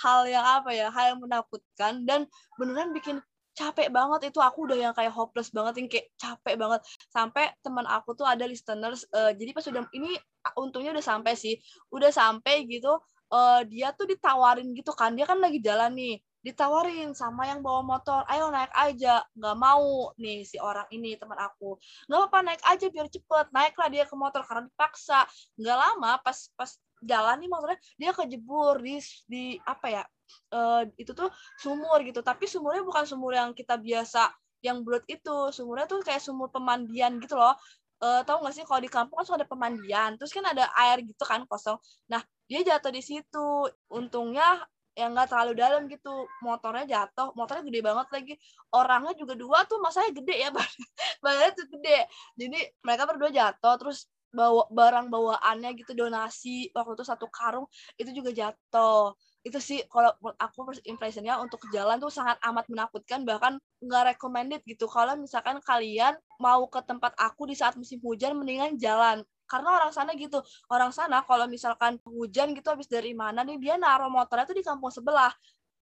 hal 0.02 0.24
yang 0.28 0.44
apa 0.44 0.70
ya? 0.72 0.88
Hal 0.88 1.16
yang 1.16 1.20
menakutkan 1.20 2.08
dan 2.08 2.24
beneran 2.56 2.96
bikin 2.96 3.20
capek 3.52 3.92
banget 3.92 4.32
itu 4.32 4.40
aku 4.40 4.64
udah 4.64 4.78
yang 4.80 4.94
kayak 4.96 5.12
hopeless 5.12 5.52
banget 5.52 5.84
yang 5.84 5.88
kayak 5.88 6.08
capek 6.16 6.56
banget 6.56 6.80
sampai 7.12 7.52
teman 7.60 7.84
aku 7.84 8.16
tuh 8.16 8.24
ada 8.24 8.48
listeners 8.48 9.04
uh, 9.12 9.28
jadi 9.36 9.52
pas 9.52 9.64
udah 9.68 9.84
ini 9.92 10.16
untungnya 10.56 10.96
udah 10.96 11.04
sampai 11.04 11.36
sih 11.36 11.60
udah 11.92 12.08
sampai 12.08 12.64
gitu 12.64 12.96
uh, 13.32 13.60
dia 13.64 13.90
tuh 13.96 14.06
ditawarin 14.06 14.68
gitu 14.76 14.92
kan 14.92 15.16
dia 15.16 15.24
kan 15.24 15.40
lagi 15.40 15.58
jalan 15.58 15.96
nih 15.96 16.20
ditawarin 16.42 17.14
sama 17.14 17.46
yang 17.46 17.62
bawa 17.62 17.86
motor 17.86 18.26
ayo 18.26 18.50
naik 18.50 18.74
aja 18.74 19.22
nggak 19.38 19.56
mau 19.56 20.10
nih 20.18 20.42
si 20.42 20.58
orang 20.58 20.84
ini 20.90 21.14
teman 21.14 21.38
aku. 21.38 21.78
Nggak 22.10 22.18
apa-apa 22.18 22.38
naik 22.42 22.62
aja 22.66 22.86
biar 22.90 23.06
cepet 23.06 23.46
naiklah 23.54 23.88
dia 23.88 24.04
ke 24.10 24.14
motor 24.18 24.42
karena 24.42 24.66
dipaksa. 24.66 25.22
Nggak 25.54 25.78
lama 25.78 26.18
pas 26.18 26.38
pas 26.58 26.70
jalan 27.02 27.36
nih 27.38 27.50
motornya 27.50 27.78
dia 27.94 28.10
kejebur 28.10 28.82
di 28.82 28.98
di 29.30 29.44
apa 29.62 29.86
ya 29.86 30.02
uh, 30.50 30.82
itu 30.98 31.14
tuh 31.14 31.30
sumur 31.62 32.02
gitu. 32.02 32.26
Tapi 32.26 32.44
sumurnya 32.50 32.82
bukan 32.82 33.06
sumur 33.06 33.38
yang 33.38 33.54
kita 33.54 33.78
biasa 33.78 34.34
yang 34.66 34.82
bulat 34.82 35.06
itu. 35.06 35.54
Sumurnya 35.54 35.86
tuh 35.86 36.02
kayak 36.02 36.26
sumur 36.26 36.50
pemandian 36.50 37.22
gitu 37.22 37.38
loh. 37.38 37.54
Uh, 38.02 38.18
tahu 38.26 38.42
nggak 38.42 38.54
sih 38.58 38.66
kalau 38.66 38.82
di 38.82 38.90
kampung 38.90 39.22
kan 39.22 39.24
suka 39.30 39.38
ada 39.38 39.46
pemandian 39.46 40.18
terus 40.18 40.34
kan 40.34 40.42
ada 40.42 40.66
air 40.74 41.06
gitu 41.06 41.22
kan 41.22 41.46
kosong. 41.46 41.78
Nah 42.10 42.18
dia 42.52 42.60
jatuh 42.76 42.92
di 42.92 43.00
situ. 43.00 43.48
Untungnya 43.88 44.60
yang 44.92 45.16
nggak 45.16 45.32
terlalu 45.32 45.52
dalam 45.56 45.88
gitu. 45.88 46.28
Motornya 46.44 46.84
jatuh. 46.84 47.32
Motornya 47.32 47.64
gede 47.64 47.80
banget 47.80 48.08
lagi. 48.12 48.34
Orangnya 48.76 49.16
juga 49.16 49.32
dua 49.32 49.64
tuh 49.64 49.80
masanya 49.80 50.12
gede 50.12 50.36
ya 50.36 50.48
badannya 51.24 51.52
tuh 51.56 51.66
gede. 51.72 51.98
Jadi 52.36 52.58
mereka 52.84 53.08
berdua 53.08 53.30
jatuh 53.32 53.74
terus 53.80 54.04
bawa 54.32 54.64
barang 54.72 55.12
bawaannya 55.12 55.76
gitu 55.76 55.92
donasi 55.92 56.72
waktu 56.72 56.96
itu 56.96 57.04
satu 57.04 57.28
karung 57.32 57.64
itu 57.96 58.10
juga 58.12 58.32
jatuh. 58.32 59.16
Itu 59.44 59.58
sih 59.60 59.84
kalau 59.88 60.12
aku 60.36 60.58
first 60.68 60.84
impressionnya 60.88 61.36
untuk 61.40 61.60
jalan 61.72 62.00
tuh 62.00 62.12
sangat 62.12 62.36
amat 62.44 62.68
menakutkan 62.68 63.24
bahkan 63.24 63.56
nggak 63.80 64.16
recommended 64.16 64.60
gitu. 64.68 64.88
Kalau 64.88 65.16
misalkan 65.16 65.60
kalian 65.64 66.16
mau 66.40 66.64
ke 66.68 66.80
tempat 66.84 67.16
aku 67.16 67.48
di 67.48 67.56
saat 67.56 67.76
musim 67.80 68.00
hujan 68.04 68.36
mendingan 68.36 68.76
jalan 68.76 69.24
karena 69.52 69.68
orang 69.76 69.92
sana 69.92 70.16
gitu 70.16 70.40
orang 70.72 70.88
sana 70.96 71.20
kalau 71.28 71.44
misalkan 71.44 72.00
hujan 72.08 72.56
gitu 72.56 72.72
habis 72.72 72.88
dari 72.88 73.12
mana 73.12 73.44
nih 73.44 73.60
dia 73.60 73.74
naruh 73.76 74.08
motornya 74.08 74.48
tuh 74.48 74.56
di 74.56 74.64
kampung 74.64 74.88
sebelah 74.88 75.32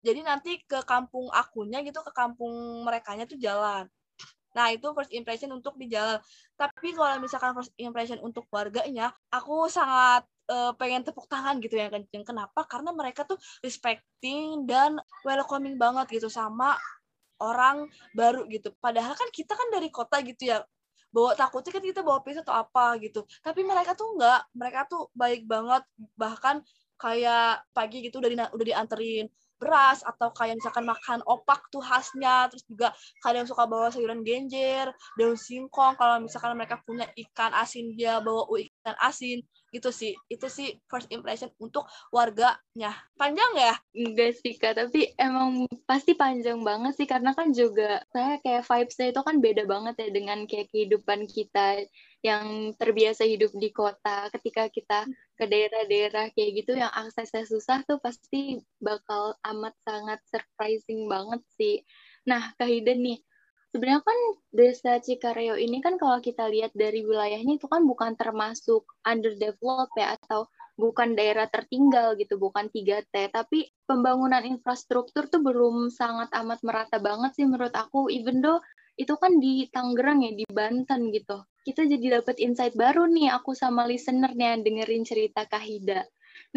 jadi 0.04 0.20
nanti 0.20 0.60
ke 0.68 0.84
kampung 0.84 1.32
akunya 1.32 1.80
gitu 1.80 2.04
ke 2.04 2.12
kampung 2.12 2.84
mereka 2.84 3.16
tuh 3.24 3.40
jalan 3.40 3.88
Nah, 4.54 4.70
itu 4.70 4.86
first 4.94 5.10
impression 5.10 5.50
untuk 5.50 5.74
di 5.74 5.90
jalan. 5.90 6.22
Tapi 6.54 6.94
kalau 6.94 7.18
misalkan 7.18 7.52
first 7.58 7.74
impression 7.74 8.22
untuk 8.22 8.46
warganya, 8.54 9.10
aku 9.34 9.66
sangat 9.66 10.22
uh, 10.46 10.70
pengen 10.78 11.02
tepuk 11.02 11.26
tangan 11.26 11.58
gitu 11.58 11.74
ya 11.74 11.90
kenceng. 11.90 12.22
Kenapa? 12.22 12.62
Karena 12.70 12.94
mereka 12.94 13.26
tuh 13.26 13.36
respecting 13.66 14.62
dan 14.64 15.02
welcoming 15.26 15.74
banget 15.74 16.06
gitu 16.22 16.30
sama 16.30 16.78
orang 17.42 17.90
baru 18.14 18.46
gitu. 18.46 18.70
Padahal 18.78 19.18
kan 19.18 19.26
kita 19.34 19.58
kan 19.58 19.68
dari 19.74 19.90
kota 19.90 20.22
gitu 20.22 20.54
ya 20.54 20.62
bawa 21.14 21.38
takutnya 21.38 21.70
kan 21.70 21.84
kita 21.86 22.00
bawa 22.02 22.18
pisau 22.26 22.42
atau 22.42 22.58
apa 22.58 22.98
gitu. 22.98 23.22
Tapi 23.38 23.62
mereka 23.62 23.94
tuh 23.94 24.18
enggak 24.18 24.40
mereka 24.50 24.80
tuh 24.90 25.06
baik 25.14 25.46
banget. 25.46 25.86
Bahkan 26.18 26.56
kayak 26.98 27.62
pagi 27.70 28.02
gitu 28.02 28.18
udah 28.18 28.30
di, 28.30 28.36
udah 28.36 28.66
dianterin 28.66 29.26
beras 29.54 30.02
atau 30.02 30.34
kayak 30.34 30.58
misalkan 30.58 30.82
makan 30.82 31.22
opak 31.22 31.70
tuh 31.70 31.78
khasnya. 31.78 32.50
Terus 32.50 32.66
juga 32.66 32.88
kadang 33.22 33.46
suka 33.46 33.64
bawa 33.70 33.94
sayuran 33.94 34.26
genjer 34.26 34.90
daun 35.14 35.38
singkong. 35.38 35.94
Kalau 35.94 36.18
misalkan 36.18 36.58
mereka 36.58 36.82
punya 36.82 37.06
ikan 37.14 37.54
asin 37.54 37.94
dia 37.94 38.18
bawa 38.18 38.50
ikan 38.50 38.96
asin 38.98 39.38
gitu 39.74 39.90
sih 39.90 40.14
itu 40.30 40.46
sih 40.46 40.78
first 40.86 41.10
impression 41.10 41.50
untuk 41.58 41.82
warganya. 42.14 42.94
Panjang 43.18 43.52
ya? 43.58 43.74
Enggak 43.90 44.38
sih 44.38 44.54
kak 44.54 44.78
tapi 44.78 45.10
emang 45.18 45.66
pasti 45.90 46.14
panjang 46.14 46.62
banget 46.62 46.94
sih 46.94 47.10
karena 47.10 47.34
kan 47.34 47.50
juga 47.50 48.06
saya 48.14 48.38
kayak 48.38 48.62
vibesnya 48.70 49.10
itu 49.10 49.20
kan 49.26 49.36
beda 49.42 49.66
banget 49.66 49.94
ya 49.98 50.08
dengan 50.14 50.38
kayak 50.46 50.70
kehidupan 50.70 51.26
kita 51.26 51.82
yang 52.22 52.72
terbiasa 52.78 53.26
hidup 53.26 53.50
di 53.58 53.74
kota. 53.74 54.30
Ketika 54.30 54.70
kita 54.70 55.04
ke 55.34 55.44
daerah-daerah 55.50 56.30
kayak 56.30 56.50
gitu 56.62 56.78
yang 56.78 56.94
aksesnya 56.94 57.42
susah 57.42 57.82
tuh 57.84 57.98
pasti 57.98 58.62
bakal 58.78 59.34
amat 59.42 59.74
sangat 59.82 60.22
surprising 60.30 61.10
banget 61.10 61.42
sih. 61.58 61.82
Nah 62.24 62.54
Kak 62.54 62.70
Hiden 62.70 63.02
nih 63.02 63.18
sebenarnya 63.74 64.06
kan 64.06 64.18
desa 64.54 65.02
Cikareo 65.02 65.58
ini 65.58 65.82
kan 65.82 65.98
kalau 65.98 66.22
kita 66.22 66.46
lihat 66.46 66.70
dari 66.78 67.02
wilayahnya 67.02 67.58
itu 67.58 67.66
kan 67.66 67.82
bukan 67.82 68.14
termasuk 68.14 68.86
underdeveloped 69.02 69.98
ya 69.98 70.14
atau 70.14 70.46
bukan 70.78 71.14
daerah 71.14 71.46
tertinggal 71.50 72.18
gitu, 72.18 72.38
bukan 72.38 72.70
3T, 72.70 73.30
tapi 73.30 73.70
pembangunan 73.86 74.42
infrastruktur 74.42 75.30
tuh 75.30 75.42
belum 75.42 75.90
sangat 75.90 76.30
amat 76.34 76.62
merata 76.66 76.98
banget 76.98 77.34
sih 77.38 77.46
menurut 77.46 77.74
aku, 77.74 78.10
even 78.10 78.42
though 78.42 78.58
itu 78.94 79.14
kan 79.18 79.38
di 79.38 79.66
Tangerang 79.70 80.22
ya, 80.22 80.34
di 80.34 80.46
Banten 80.46 81.10
gitu. 81.14 81.42
Kita 81.62 81.86
jadi 81.86 82.20
dapat 82.20 82.42
insight 82.42 82.74
baru 82.74 83.06
nih, 83.06 83.30
aku 83.34 83.54
sama 83.54 83.86
listenernya 83.86 84.58
dengerin 84.60 85.06
cerita 85.06 85.46
Kahida. 85.46 86.06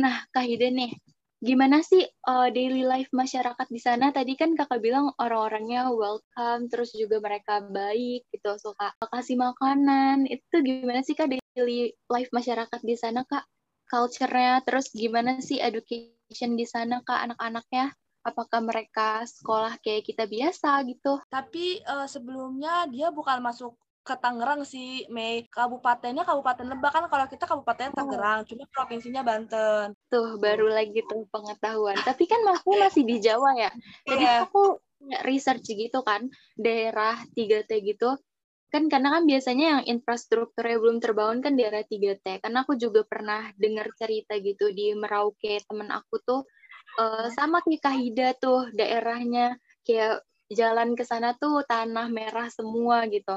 Nah, 0.02 0.26
Kahida 0.34 0.70
nih, 0.70 0.94
gimana 1.38 1.86
sih 1.86 2.02
uh, 2.26 2.50
daily 2.50 2.82
life 2.82 3.10
masyarakat 3.14 3.68
di 3.70 3.80
sana? 3.82 4.10
Tadi 4.10 4.34
kan 4.34 4.58
kakak 4.58 4.82
bilang 4.82 5.14
orang-orangnya 5.22 5.94
welcome, 5.94 6.66
terus 6.70 6.94
juga 6.98 7.22
mereka 7.22 7.62
baik 7.62 8.26
gitu, 8.34 8.58
suka 8.58 8.94
kasih 9.14 9.38
makanan. 9.38 10.26
Itu 10.26 10.66
gimana 10.66 11.06
sih 11.06 11.14
kak 11.14 11.30
daily 11.30 11.94
life 12.10 12.32
masyarakat 12.34 12.82
di 12.82 12.96
sana 12.98 13.22
kak? 13.26 13.46
Culture-nya, 13.88 14.66
terus 14.68 14.92
gimana 14.92 15.40
sih 15.40 15.64
education 15.64 16.60
di 16.60 16.66
sana 16.68 17.00
kak 17.06 17.32
anak-anaknya? 17.32 17.96
Apakah 18.28 18.60
mereka 18.60 19.24
sekolah 19.24 19.80
kayak 19.80 20.04
kita 20.04 20.28
biasa 20.28 20.84
gitu? 20.84 21.24
Tapi 21.32 21.80
uh, 21.88 22.04
sebelumnya 22.04 22.84
dia 22.92 23.08
bukan 23.14 23.40
masuk 23.40 23.80
ke 24.08 24.16
Tangerang 24.16 24.64
sih, 24.64 25.04
Mei. 25.12 25.44
Kabupatennya 25.52 26.24
Kabupaten 26.24 26.64
Lebak 26.64 26.92
kan 26.96 27.04
kalau 27.12 27.28
kita 27.28 27.44
Kabupaten 27.44 27.92
Tangerang, 27.92 28.40
oh. 28.42 28.48
cuma 28.48 28.64
provinsinya 28.72 29.22
Banten. 29.28 29.92
Tuh, 30.08 30.40
baru 30.40 30.72
lagi 30.72 31.04
tuh 31.04 31.28
pengetahuan. 31.28 32.00
Tapi 32.08 32.24
kan 32.24 32.40
aku 32.56 32.80
masih 32.80 33.04
di 33.04 33.20
Jawa 33.20 33.52
ya. 33.60 33.72
Jadi 34.08 34.24
yeah. 34.24 34.48
aku 34.48 34.80
research 35.28 35.68
gitu 35.68 36.00
kan, 36.08 36.32
daerah 36.56 37.20
3T 37.36 37.68
gitu. 37.84 38.16
Kan 38.72 38.88
karena 38.88 39.20
kan 39.20 39.24
biasanya 39.28 39.66
yang 39.80 39.84
infrastrukturnya 40.00 40.80
belum 40.80 41.04
terbangun 41.04 41.44
kan 41.44 41.60
daerah 41.60 41.84
3T. 41.84 42.40
Karena 42.40 42.64
aku 42.64 42.80
juga 42.80 43.04
pernah 43.04 43.52
dengar 43.60 43.92
cerita 44.00 44.40
gitu 44.40 44.72
di 44.72 44.96
Merauke, 44.96 45.60
temen 45.68 45.92
aku 45.92 46.16
tuh 46.24 46.42
uh, 46.96 47.28
sama 47.36 47.60
kayak 47.60 47.84
Kahida 47.84 48.30
tuh 48.40 48.72
daerahnya 48.72 49.60
kayak 49.84 50.24
jalan 50.52 50.96
ke 50.96 51.04
sana 51.04 51.36
tuh 51.36 51.64
tanah 51.68 52.08
merah 52.08 52.48
semua 52.48 53.04
gitu. 53.12 53.36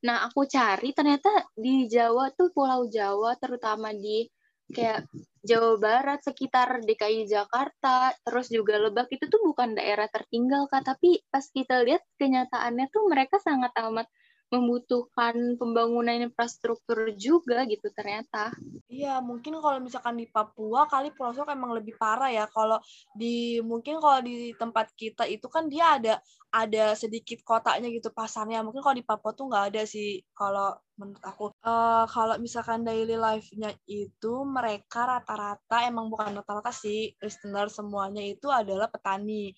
Nah, 0.00 0.24
aku 0.24 0.48
cari 0.48 0.96
ternyata 0.96 1.28
di 1.52 1.84
Jawa 1.84 2.32
tuh 2.32 2.48
Pulau 2.56 2.88
Jawa 2.88 3.36
terutama 3.36 3.92
di 3.92 4.24
kayak 4.70 5.04
Jawa 5.40 5.76
Barat 5.80 6.20
sekitar 6.24 6.80
DKI 6.84 7.26
Jakarta, 7.28 8.12
terus 8.24 8.48
juga 8.52 8.76
Lebak 8.80 9.08
itu 9.12 9.24
tuh 9.26 9.40
bukan 9.44 9.76
daerah 9.76 10.06
tertinggal 10.08 10.68
Kak, 10.68 10.84
tapi 10.84 11.20
pas 11.32 11.44
kita 11.44 11.80
lihat 11.84 12.04
kenyataannya 12.20 12.86
tuh 12.92 13.02
mereka 13.08 13.40
sangat 13.40 13.72
amat 13.76 14.06
membutuhkan 14.50 15.54
pembangunan 15.54 16.18
infrastruktur 16.26 17.14
juga 17.14 17.62
gitu 17.70 17.86
ternyata. 17.94 18.50
Iya, 18.90 19.22
mungkin 19.22 19.54
kalau 19.62 19.78
misalkan 19.78 20.18
di 20.18 20.26
Papua 20.26 20.90
kali 20.90 21.14
pelosok 21.14 21.54
emang 21.54 21.70
lebih 21.78 21.94
parah 21.94 22.28
ya. 22.28 22.50
Kalau 22.50 22.82
di 23.14 23.62
mungkin 23.62 24.02
kalau 24.02 24.18
di 24.18 24.50
tempat 24.58 24.90
kita 24.98 25.30
itu 25.30 25.46
kan 25.46 25.70
dia 25.70 25.94
ada 25.96 26.14
ada 26.50 26.98
sedikit 26.98 27.38
kotanya 27.46 27.86
gitu 27.94 28.10
pasarnya. 28.10 28.66
Mungkin 28.66 28.82
kalau 28.82 28.98
di 28.98 29.06
Papua 29.06 29.30
tuh 29.30 29.46
nggak 29.46 29.64
ada 29.70 29.82
sih 29.86 30.18
kalau 30.34 30.74
menurut 30.98 31.22
aku. 31.22 31.54
Uh, 31.62 32.04
kalau 32.10 32.34
misalkan 32.42 32.82
daily 32.82 33.14
life-nya 33.14 33.70
itu 33.86 34.34
mereka 34.42 35.06
rata-rata 35.06 35.86
emang 35.86 36.10
bukan 36.10 36.42
rata-rata 36.42 36.74
sih 36.74 37.14
listener 37.22 37.70
semuanya 37.70 38.26
itu 38.26 38.50
adalah 38.50 38.90
petani 38.90 39.54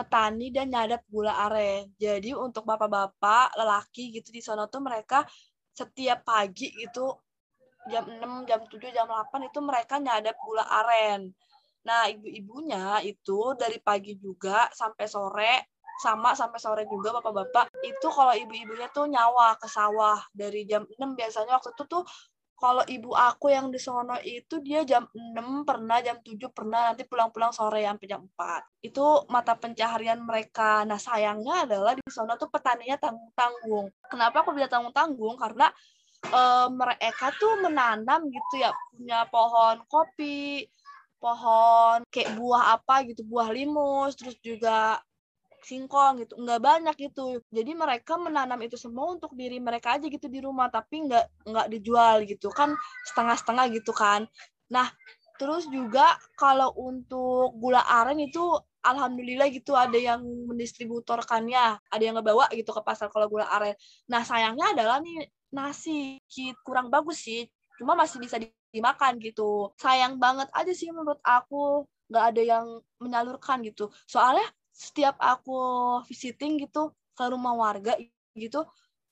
petani 0.00 0.48
dan 0.48 0.72
nyadap 0.72 1.04
gula 1.12 1.36
aren. 1.44 1.92
Jadi 2.00 2.32
untuk 2.32 2.64
bapak-bapak, 2.64 3.52
lelaki 3.60 4.16
gitu 4.16 4.32
di 4.32 4.40
sana 4.40 4.64
tuh 4.64 4.80
mereka 4.80 5.28
setiap 5.76 6.24
pagi 6.24 6.72
itu 6.72 7.04
jam 7.92 8.08
6, 8.08 8.48
jam 8.48 8.60
7, 8.64 8.96
jam 8.96 9.04
8 9.04 9.52
itu 9.52 9.60
mereka 9.60 10.00
nyadap 10.00 10.36
gula 10.40 10.64
aren. 10.64 11.28
Nah, 11.84 12.08
ibu-ibunya 12.08 13.04
itu 13.04 13.52
dari 13.56 13.76
pagi 13.80 14.16
juga 14.16 14.68
sampai 14.72 15.04
sore 15.04 15.52
sama 16.00 16.32
sampai 16.32 16.56
sore 16.56 16.82
juga 16.88 17.12
bapak-bapak 17.20 17.76
itu 17.84 18.08
kalau 18.08 18.32
ibu-ibunya 18.32 18.88
tuh 18.88 19.04
nyawa 19.04 19.52
ke 19.60 19.68
sawah 19.68 20.16
dari 20.32 20.64
jam 20.64 20.88
6 20.88 20.96
biasanya 21.12 21.60
waktu 21.60 21.76
itu 21.76 21.84
tuh 21.84 22.02
kalau 22.60 22.84
ibu 22.84 23.16
aku 23.16 23.48
yang 23.48 23.72
di 23.72 23.80
sono 23.80 24.20
itu 24.20 24.60
dia 24.60 24.84
jam 24.84 25.08
6 25.16 25.64
pernah, 25.64 26.04
jam 26.04 26.20
7 26.20 26.52
pernah, 26.52 26.92
nanti 26.92 27.08
pulang-pulang 27.08 27.56
sore 27.56 27.88
sampai 27.88 28.06
jam 28.06 28.20
4. 28.36 28.84
Itu 28.84 29.24
mata 29.32 29.56
pencaharian 29.56 30.20
mereka. 30.20 30.84
Nah, 30.84 31.00
sayangnya 31.00 31.64
adalah 31.64 31.96
di 31.96 32.04
sono 32.12 32.36
tuh 32.36 32.52
petaninya 32.52 33.00
tanggung-tanggung. 33.00 33.88
Kenapa 34.12 34.44
aku 34.44 34.52
bilang 34.52 34.68
tanggung-tanggung? 34.68 35.40
Karena 35.40 35.72
e, 36.28 36.40
mereka 36.68 37.32
tuh 37.40 37.64
menanam 37.64 38.28
gitu 38.28 38.54
ya, 38.60 38.70
punya 38.92 39.24
pohon 39.32 39.80
kopi, 39.88 40.68
pohon 41.16 42.04
kayak 42.12 42.36
buah 42.36 42.76
apa 42.76 43.08
gitu, 43.08 43.24
buah 43.24 43.48
limus, 43.48 44.20
terus 44.20 44.36
juga 44.44 45.00
singkong 45.62 46.24
gitu 46.24 46.34
nggak 46.40 46.60
banyak 46.60 46.94
gitu. 46.96 47.40
Jadi 47.52 47.72
mereka 47.76 48.16
menanam 48.16 48.60
itu 48.64 48.76
semua 48.80 49.12
untuk 49.14 49.32
diri 49.36 49.60
mereka 49.60 49.96
aja 49.96 50.06
gitu 50.08 50.26
di 50.26 50.40
rumah 50.42 50.68
tapi 50.72 51.06
nggak 51.08 51.46
nggak 51.46 51.66
dijual 51.72 52.24
gitu. 52.24 52.48
Kan 52.52 52.74
setengah-setengah 53.12 53.66
gitu 53.76 53.92
kan. 53.94 54.26
Nah 54.72 54.88
terus 55.40 55.64
juga 55.72 56.20
kalau 56.36 56.72
untuk 56.76 57.56
gula 57.56 57.80
aren 57.80 58.20
itu 58.20 58.44
alhamdulillah 58.84 59.48
gitu 59.52 59.72
ada 59.76 59.96
yang 59.96 60.20
mendistributorkannya 60.24 61.80
ada 61.80 62.02
yang 62.02 62.16
ngebawa 62.20 62.48
gitu 62.52 62.72
ke 62.72 62.82
pasar 62.84 63.08
kalau 63.12 63.28
gula 63.28 63.48
aren. 63.48 63.76
Nah 64.08 64.24
sayangnya 64.24 64.76
adalah 64.76 65.00
nih 65.00 65.28
nasi 65.50 66.20
kurang 66.62 66.92
bagus 66.92 67.26
sih 67.26 67.48
cuma 67.80 67.96
masih 67.96 68.20
bisa 68.20 68.36
dimakan 68.72 69.16
gitu. 69.18 69.72
Sayang 69.80 70.20
banget 70.20 70.48
aja 70.52 70.72
sih 70.76 70.92
menurut 70.92 71.18
aku 71.24 71.88
nggak 72.10 72.24
ada 72.34 72.42
yang 72.42 72.66
menyalurkan 73.00 73.62
gitu. 73.64 73.88
Soalnya 74.04 74.44
setiap 74.80 75.20
aku 75.20 75.60
visiting 76.08 76.56
gitu 76.56 76.96
ke 77.12 77.24
rumah 77.28 77.52
warga 77.52 78.00
gitu 78.32 78.64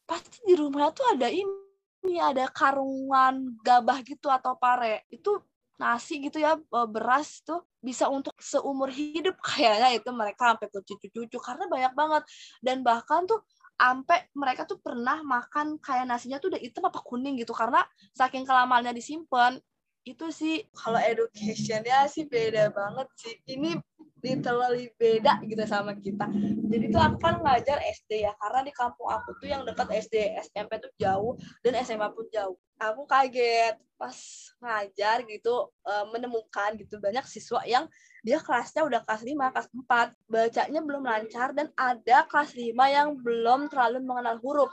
pasti 0.09 0.41
di 0.49 0.57
rumahnya 0.57 0.97
tuh 0.97 1.07
ada 1.13 1.29
ini 1.29 2.17
ada 2.17 2.49
karungan 2.49 3.61
gabah 3.61 4.01
gitu 4.01 4.33
atau 4.33 4.57
pare. 4.57 5.05
Itu 5.13 5.45
nasi 5.77 6.25
gitu 6.25 6.41
ya 6.41 6.57
eh, 6.57 6.89
beras 6.89 7.45
tuh 7.45 7.69
bisa 7.85 8.09
untuk 8.09 8.35
seumur 8.41 8.89
hidup 8.89 9.37
kayaknya 9.49 10.01
itu 10.01 10.09
mereka 10.11 10.57
sampai 10.57 10.69
ke 10.73 10.81
cucu-cucu 10.81 11.37
karena 11.37 11.69
banyak 11.69 11.93
banget. 11.93 12.23
Dan 12.65 12.81
bahkan 12.81 13.29
tuh 13.29 13.45
sampai 13.77 14.33
mereka 14.33 14.65
tuh 14.65 14.81
pernah 14.81 15.21
makan 15.21 15.77
kayak 15.85 16.09
nasinya 16.09 16.41
tuh 16.41 16.57
udah 16.57 16.61
hitam 16.65 16.89
apa 16.89 16.99
kuning 17.05 17.39
gitu 17.39 17.53
karena 17.55 17.85
saking 18.11 18.43
kelamannya 18.43 18.91
disimpan 18.91 19.55
itu 20.03 20.27
sih 20.35 20.67
kalau 20.75 20.99
educationnya 20.99 22.09
sih 22.09 22.25
beda 22.25 22.73
banget 22.73 23.09
sih. 23.21 23.35
Ini 23.45 23.77
literally 24.19 24.91
beda 24.99 25.43
gitu 25.47 25.63
sama 25.67 25.95
kita. 25.95 26.27
Jadi 26.69 26.91
tuh 26.91 26.99
aku 26.99 27.19
kan 27.23 27.39
ngajar 27.39 27.79
SD 27.83 28.27
ya, 28.27 28.33
karena 28.39 28.61
di 28.67 28.73
kampung 28.75 29.09
aku 29.09 29.39
tuh 29.39 29.49
yang 29.51 29.63
dekat 29.63 29.89
SD, 30.09 30.39
SMP 30.43 30.83
tuh 30.83 30.91
jauh 30.99 31.39
dan 31.63 31.79
SMA 31.87 32.11
pun 32.11 32.27
jauh. 32.35 32.59
Aku 32.79 33.07
kaget 33.07 33.75
pas 33.99 34.15
ngajar 34.63 35.27
gitu 35.27 35.71
menemukan 36.15 36.79
gitu 36.79 37.03
banyak 37.03 37.27
siswa 37.27 37.63
yang 37.67 37.91
dia 38.23 38.39
kelasnya 38.43 38.87
udah 38.87 39.03
kelas 39.07 39.23
5, 39.23 39.55
kelas 39.55 39.69
4, 39.75 40.15
bacanya 40.31 40.81
belum 40.83 41.03
lancar 41.07 41.55
dan 41.55 41.71
ada 41.75 42.27
kelas 42.27 42.55
5 42.55 42.75
yang 42.91 43.19
belum 43.19 43.71
terlalu 43.71 44.03
mengenal 44.03 44.39
huruf. 44.43 44.71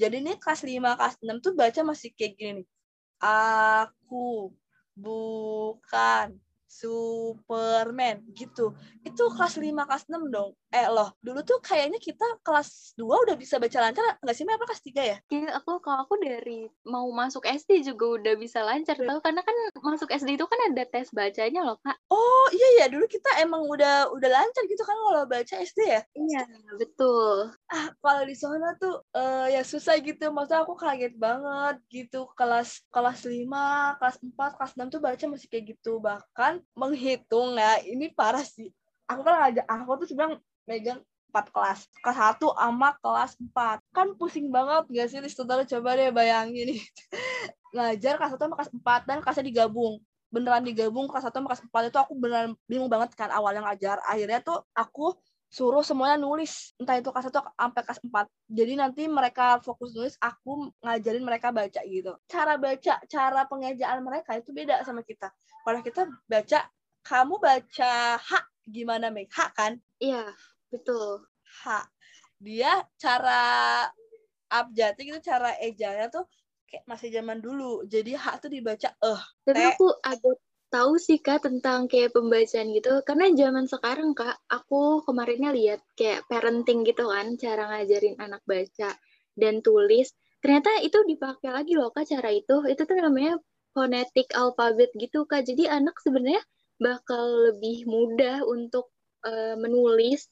Jadi 0.00 0.24
ini 0.24 0.36
kelas 0.40 0.64
5, 0.64 0.96
kelas 0.96 1.14
6 1.20 1.44
tuh 1.44 1.52
baca 1.52 1.80
masih 1.84 2.12
kayak 2.16 2.32
gini 2.36 2.52
nih. 2.60 2.66
Aku 3.20 4.52
bukan 4.96 6.40
Superman 6.68 8.20
gitu. 8.36 8.76
Itu 9.02 9.32
kelas 9.32 9.56
5 9.56 9.88
kelas 9.88 10.04
6 10.06 10.28
dong. 10.28 10.52
Eh 10.68 10.84
loh, 10.84 11.16
dulu 11.24 11.40
tuh 11.48 11.64
kayaknya 11.64 11.96
kita 11.96 12.28
kelas 12.44 12.92
2 12.92 13.24
udah 13.24 13.40
bisa 13.40 13.56
baca 13.56 13.88
lancar 13.88 14.04
nggak 14.20 14.36
sih? 14.36 14.44
Apa 14.44 14.68
kelas 14.68 14.84
3 14.84 15.00
ya? 15.00 15.16
Iya, 15.32 15.56
aku 15.56 15.80
kalau 15.80 16.04
aku 16.04 16.20
dari 16.20 16.68
mau 16.84 17.08
masuk 17.08 17.48
SD 17.48 17.88
juga 17.88 18.20
udah 18.20 18.34
bisa 18.36 18.60
lancar 18.60 19.00
tau 19.00 19.16
karena 19.24 19.40
kan 19.40 19.56
masuk 19.80 20.12
SD 20.12 20.36
itu 20.36 20.44
kan 20.44 20.60
ada 20.68 20.84
tes 20.84 21.08
bacanya 21.08 21.64
loh, 21.64 21.80
Kak. 21.80 21.96
Oh, 22.12 22.52
iya 22.52 22.84
ya, 22.84 22.86
dulu 22.92 23.08
kita 23.08 23.40
emang 23.40 23.64
udah 23.64 24.12
udah 24.12 24.28
lancar 24.28 24.68
gitu 24.68 24.84
kan 24.84 24.92
kalau 24.92 25.24
baca 25.24 25.54
SD 25.56 25.80
ya? 25.88 26.02
Iya, 26.12 26.44
betul. 26.76 27.48
Ah, 27.72 27.88
kalau 28.04 28.22
di 28.28 28.36
sana 28.36 28.76
tuh 28.76 29.00
uh, 29.16 29.48
ya 29.48 29.64
susah 29.64 29.96
gitu. 30.04 30.28
Maksudnya 30.28 30.68
aku 30.68 30.76
kaget 30.76 31.16
banget 31.16 31.80
gitu 31.88 32.28
kelas 32.36 32.84
kelas 32.92 33.24
5, 33.24 33.96
kelas 33.96 34.20
4, 34.20 34.50
kelas 34.60 34.72
6 34.76 34.92
tuh 34.92 35.00
baca 35.00 35.24
masih 35.32 35.48
kayak 35.48 35.64
gitu. 35.72 35.96
Bahkan 35.96 36.60
menghitung 36.76 37.56
ya, 37.56 37.80
ini 37.88 38.12
parah 38.12 38.44
sih. 38.44 38.68
Aku 39.08 39.24
kan 39.24 39.48
aja 39.48 39.64
aku 39.64 40.04
tuh 40.04 40.12
sebenarnya 40.12 40.36
megang 40.68 41.00
empat 41.32 41.46
kelas. 41.52 41.80
Kelas 42.00 42.18
satu 42.18 42.52
sama 42.56 42.96
kelas 43.00 43.32
empat. 43.40 43.78
Kan 43.92 44.16
pusing 44.16 44.48
banget 44.48 44.84
gak 44.88 45.08
sih 45.12 45.20
listener 45.20 45.64
coba 45.64 45.90
deh 45.96 46.10
bayangin. 46.12 46.76
Nih 46.76 46.80
ngajar 47.76 48.16
kelas 48.16 48.30
satu 48.36 48.42
sama 48.48 48.56
kelas 48.60 48.72
empat 48.72 49.00
dan 49.04 49.18
kelasnya 49.20 49.44
digabung. 49.44 50.00
Beneran 50.28 50.64
digabung 50.64 51.08
kelas 51.08 51.28
satu 51.28 51.40
sama 51.40 51.48
kelas 51.52 51.62
empat 51.68 51.82
itu 51.92 51.98
aku 52.00 52.12
beneran 52.16 52.52
bingung 52.64 52.88
banget 52.88 53.12
kan 53.16 53.28
awalnya 53.32 53.64
ngajar. 53.68 54.00
Akhirnya 54.08 54.40
tuh 54.40 54.64
aku 54.72 55.16
suruh 55.48 55.84
semuanya 55.84 56.16
nulis. 56.20 56.72
Entah 56.80 56.96
itu 56.96 57.08
kelas 57.12 57.28
satu 57.28 57.44
sampai 57.44 57.82
kelas 57.84 58.00
empat. 58.04 58.26
Jadi 58.48 58.72
nanti 58.76 59.02
mereka 59.08 59.60
fokus 59.60 59.92
nulis 59.92 60.16
aku 60.20 60.72
ngajarin 60.80 61.24
mereka 61.24 61.52
baca 61.52 61.80
gitu. 61.84 62.12
Cara 62.28 62.56
baca 62.56 62.94
cara 63.04 63.40
pengejaan 63.44 64.00
mereka 64.00 64.36
itu 64.36 64.52
beda 64.52 64.80
sama 64.84 65.04
kita. 65.04 65.28
Kalau 65.64 65.80
kita 65.84 66.08
baca 66.24 66.58
kamu 67.04 67.34
baca 67.40 67.92
hak 68.20 68.44
gimana 68.68 69.08
Meg? 69.08 69.32
Hak 69.32 69.56
kan? 69.56 69.80
Iya 69.96 70.28
Betul. 70.68 71.24
H. 71.64 71.84
Dia 72.38 72.84
cara 73.00 73.42
abjadnya 74.48 75.02
gitu, 75.14 75.20
cara 75.26 75.52
ejanya 75.60 76.08
tuh 76.12 76.24
kayak 76.68 76.84
masih 76.84 77.08
zaman 77.12 77.40
dulu. 77.40 77.84
Jadi 77.88 78.14
H 78.14 78.40
tuh 78.40 78.50
dibaca 78.52 78.88
eh. 78.92 79.22
Tapi 79.44 79.62
aku 79.74 79.86
agak 80.04 80.38
tahu 80.68 81.00
sih 81.00 81.18
kak 81.24 81.48
tentang 81.48 81.88
kayak 81.88 82.12
pembacaan 82.12 82.68
gitu 82.76 83.00
karena 83.08 83.32
zaman 83.32 83.64
sekarang 83.64 84.12
kak 84.12 84.36
aku 84.52 85.00
kemarinnya 85.08 85.50
lihat 85.56 85.80
kayak 85.96 86.28
parenting 86.28 86.84
gitu 86.84 87.08
kan 87.08 87.40
cara 87.40 87.72
ngajarin 87.72 88.20
anak 88.20 88.44
baca 88.44 88.92
dan 89.32 89.64
tulis 89.64 90.12
ternyata 90.44 90.68
itu 90.84 91.00
dipakai 91.08 91.56
lagi 91.56 91.72
loh 91.72 91.88
kak 91.88 92.04
cara 92.04 92.28
itu 92.28 92.68
itu 92.68 92.84
tuh 92.84 92.96
namanya 93.00 93.40
phonetic 93.72 94.28
alphabet 94.36 94.92
gitu 95.00 95.24
kak 95.24 95.48
jadi 95.48 95.80
anak 95.80 95.96
sebenarnya 96.04 96.44
bakal 96.76 97.48
lebih 97.48 97.88
mudah 97.88 98.44
untuk 98.44 98.92
uh, 99.24 99.56
menulis 99.56 100.28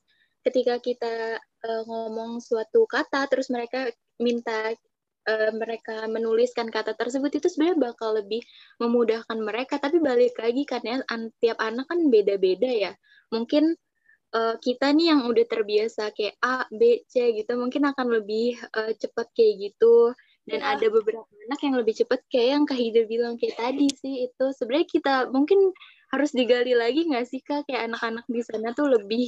ketika 0.47 0.79
kita 0.79 1.43
uh, 1.43 1.83
ngomong 1.91 2.39
suatu 2.39 2.87
kata 2.87 3.27
terus 3.27 3.51
mereka 3.51 3.91
minta 4.23 4.71
uh, 5.27 5.51
mereka 5.51 6.07
menuliskan 6.07 6.71
kata 6.71 6.95
tersebut 6.95 7.35
itu 7.35 7.51
sebenarnya 7.51 7.91
bakal 7.91 8.15
lebih 8.15 8.47
memudahkan 8.79 9.39
mereka. 9.43 9.83
Tapi 9.83 9.99
balik 9.99 10.39
lagi 10.39 10.63
karena 10.63 11.03
an 11.11 11.35
tiap 11.43 11.59
anak 11.59 11.91
kan 11.91 12.07
beda-beda 12.07 12.71
ya. 12.71 12.93
Mungkin 13.35 13.75
uh, 14.39 14.55
kita 14.63 14.95
nih 14.95 15.11
yang 15.11 15.27
udah 15.27 15.45
terbiasa 15.51 16.15
kayak 16.15 16.39
A 16.39 16.71
B 16.71 17.03
C 17.11 17.35
gitu 17.35 17.59
mungkin 17.59 17.91
akan 17.91 18.07
lebih 18.23 18.55
uh, 18.79 18.95
cepat 18.95 19.27
kayak 19.35 19.75
gitu. 19.75 20.15
Dan 20.47 20.63
ya. 20.63 20.79
ada 20.79 20.87
beberapa 20.95 21.27
anak 21.51 21.59
yang 21.59 21.75
lebih 21.75 22.07
cepat 22.07 22.23
kayak 22.31 22.49
yang 22.55 22.65
Kak 22.71 22.79
Hida 22.79 23.03
bilang 23.11 23.35
kayak 23.35 23.59
tadi 23.59 23.91
sih 23.99 24.31
itu 24.31 24.45
sebenarnya 24.55 24.87
kita 24.87 25.15
mungkin 25.35 25.75
harus 26.15 26.31
digali 26.31 26.71
lagi 26.71 27.03
nggak 27.03 27.27
sih 27.27 27.43
kak? 27.43 27.67
Kayak 27.67 27.91
anak-anak 27.91 28.23
di 28.31 28.47
sana 28.47 28.71
tuh 28.71 28.95
lebih 28.95 29.27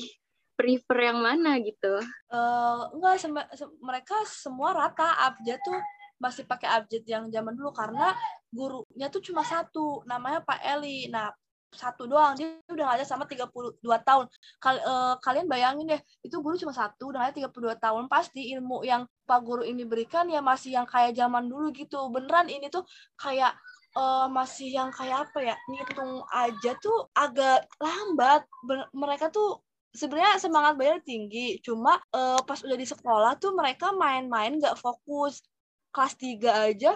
prefer 0.59 1.15
yang 1.15 1.23
mana 1.23 1.55
gitu? 1.63 2.03
Uh, 2.27 2.91
enggak, 2.99 3.23
se 3.23 3.65
mereka 3.79 4.19
semua 4.27 4.75
rata 4.75 5.07
abjad 5.31 5.63
tuh 5.63 5.79
masih 6.19 6.43
pakai 6.43 6.67
abjad 6.67 7.07
yang 7.07 7.31
zaman 7.31 7.55
dulu 7.55 7.71
karena 7.71 8.11
gurunya 8.51 9.07
tuh 9.07 9.23
cuma 9.23 9.47
satu, 9.47 10.03
namanya 10.03 10.43
Pak 10.43 10.59
Eli. 10.67 11.07
Nah, 11.07 11.31
satu 11.71 12.09
doang 12.09 12.33
dia 12.33 12.59
udah 12.67 12.91
ngajar 12.91 13.07
sama 13.07 13.29
32 13.29 13.79
tahun. 13.85 14.27
Kal 14.59 14.77
uh, 14.83 15.15
kalian 15.23 15.47
bayangin 15.47 15.87
deh, 15.87 16.01
itu 16.25 16.37
guru 16.43 16.59
cuma 16.59 16.75
satu 16.75 17.13
udah 17.15 17.29
ngajar 17.29 17.53
32 17.53 17.79
tahun, 17.79 18.03
pasti 18.11 18.51
ilmu 18.57 18.83
yang 18.83 19.07
Pak 19.29 19.41
guru 19.45 19.63
ini 19.63 19.85
berikan 19.85 20.27
ya 20.27 20.43
masih 20.43 20.75
yang 20.75 20.89
kayak 20.89 21.15
zaman 21.15 21.47
dulu 21.47 21.71
gitu. 21.71 22.09
Beneran 22.11 22.49
ini 22.51 22.73
tuh 22.73 22.83
kayak 23.21 23.55
uh, 23.95 24.27
masih 24.33 24.75
yang 24.75 24.91
kayak 24.91 25.29
apa 25.29 25.55
ya? 25.55 25.57
Ngitung 25.69 26.25
aja 26.33 26.73
tuh 26.81 27.07
agak 27.13 27.69
lambat. 27.79 28.43
Ber 28.65 28.89
mereka 28.97 29.29
tuh 29.29 29.61
sebenarnya 29.99 30.39
semangat 30.39 30.79
belajar 30.79 31.03
tinggi. 31.03 31.59
Cuma 31.59 31.99
uh, 32.15 32.39
pas 32.47 32.63
udah 32.63 32.79
di 32.79 32.87
sekolah 32.87 33.35
tuh 33.43 33.53
mereka 33.59 33.91
main-main 33.91 34.63
gak 34.63 34.79
fokus. 34.79 35.43
Kelas 35.91 36.15
3 36.15 36.71
aja 36.71 36.95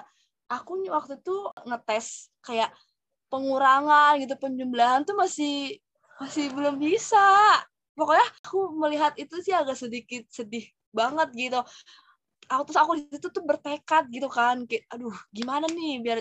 aku 0.52 0.84
waktu 0.92 1.16
itu 1.16 1.36
ngetes 1.64 2.28
kayak 2.44 2.68
pengurangan 3.32 4.20
gitu 4.20 4.36
penjumlahan 4.36 5.08
tuh 5.08 5.16
masih 5.16 5.80
masih 6.20 6.52
belum 6.52 6.76
bisa. 6.76 7.24
Pokoknya 7.96 8.26
aku 8.44 8.76
melihat 8.76 9.12
itu 9.16 9.40
sih 9.40 9.56
agak 9.56 9.76
sedikit 9.80 10.28
sedih 10.28 10.64
banget 10.92 11.28
gitu. 11.32 11.60
Aku 12.52 12.62
terus 12.68 12.78
aku 12.78 12.92
di 13.00 13.08
situ 13.08 13.28
tuh 13.32 13.44
bertekad 13.48 14.12
gitu 14.12 14.28
kan 14.28 14.68
kayak 14.68 14.84
aduh 14.92 15.16
gimana 15.32 15.64
nih 15.72 16.04
biar 16.04 16.18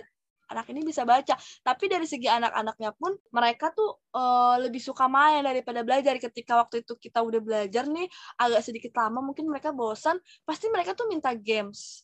anak 0.52 0.68
ini 0.70 0.84
bisa 0.84 1.08
baca. 1.08 1.34
Tapi 1.64 1.86
dari 1.88 2.04
segi 2.04 2.28
anak-anaknya 2.28 2.92
pun 3.00 3.16
mereka 3.32 3.72
tuh 3.72 4.04
uh, 4.14 4.60
lebih 4.60 4.84
suka 4.84 5.08
main 5.08 5.42
daripada 5.42 5.82
belajar. 5.82 6.20
Ketika 6.20 6.60
waktu 6.60 6.84
itu 6.84 7.00
kita 7.00 7.24
udah 7.24 7.40
belajar 7.40 7.88
nih 7.88 8.08
agak 8.38 8.62
sedikit 8.62 8.92
lama 9.00 9.24
mungkin 9.24 9.48
mereka 9.48 9.72
bosan 9.72 10.20
pasti 10.44 10.68
mereka 10.68 10.92
tuh 10.94 11.08
minta 11.08 11.32
games. 11.32 12.04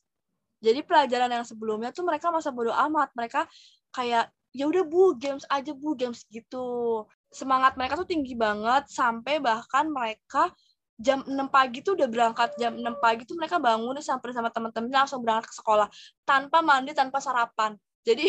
Jadi 0.58 0.82
pelajaran 0.82 1.30
yang 1.30 1.46
sebelumnya 1.46 1.94
tuh 1.94 2.08
mereka 2.08 2.34
masa 2.34 2.50
bodoh 2.50 2.74
amat. 2.74 3.14
Mereka 3.14 3.46
kayak 3.94 4.34
ya 4.56 4.66
udah 4.66 4.84
bu 4.88 5.14
games 5.20 5.46
aja 5.52 5.72
bu 5.76 5.94
games 5.94 6.26
gitu. 6.32 7.06
Semangat 7.30 7.78
mereka 7.78 8.00
tuh 8.00 8.08
tinggi 8.10 8.34
banget 8.34 8.90
sampai 8.90 9.38
bahkan 9.38 9.86
mereka 9.92 10.50
jam 10.98 11.22
6 11.22 11.30
pagi 11.54 11.86
tuh 11.86 11.94
udah 11.94 12.10
berangkat. 12.10 12.50
Jam 12.58 12.74
6 12.74 12.98
pagi 12.98 13.24
tuh 13.30 13.38
mereka 13.38 13.62
bangun 13.62 13.94
sampai 14.02 14.34
sama 14.34 14.50
teman-temannya 14.50 15.06
langsung 15.06 15.22
berangkat 15.22 15.54
ke 15.54 15.56
sekolah. 15.62 15.88
Tanpa 16.26 16.66
mandi 16.66 16.92
tanpa 16.98 17.22
sarapan 17.22 17.78
jadi 18.08 18.26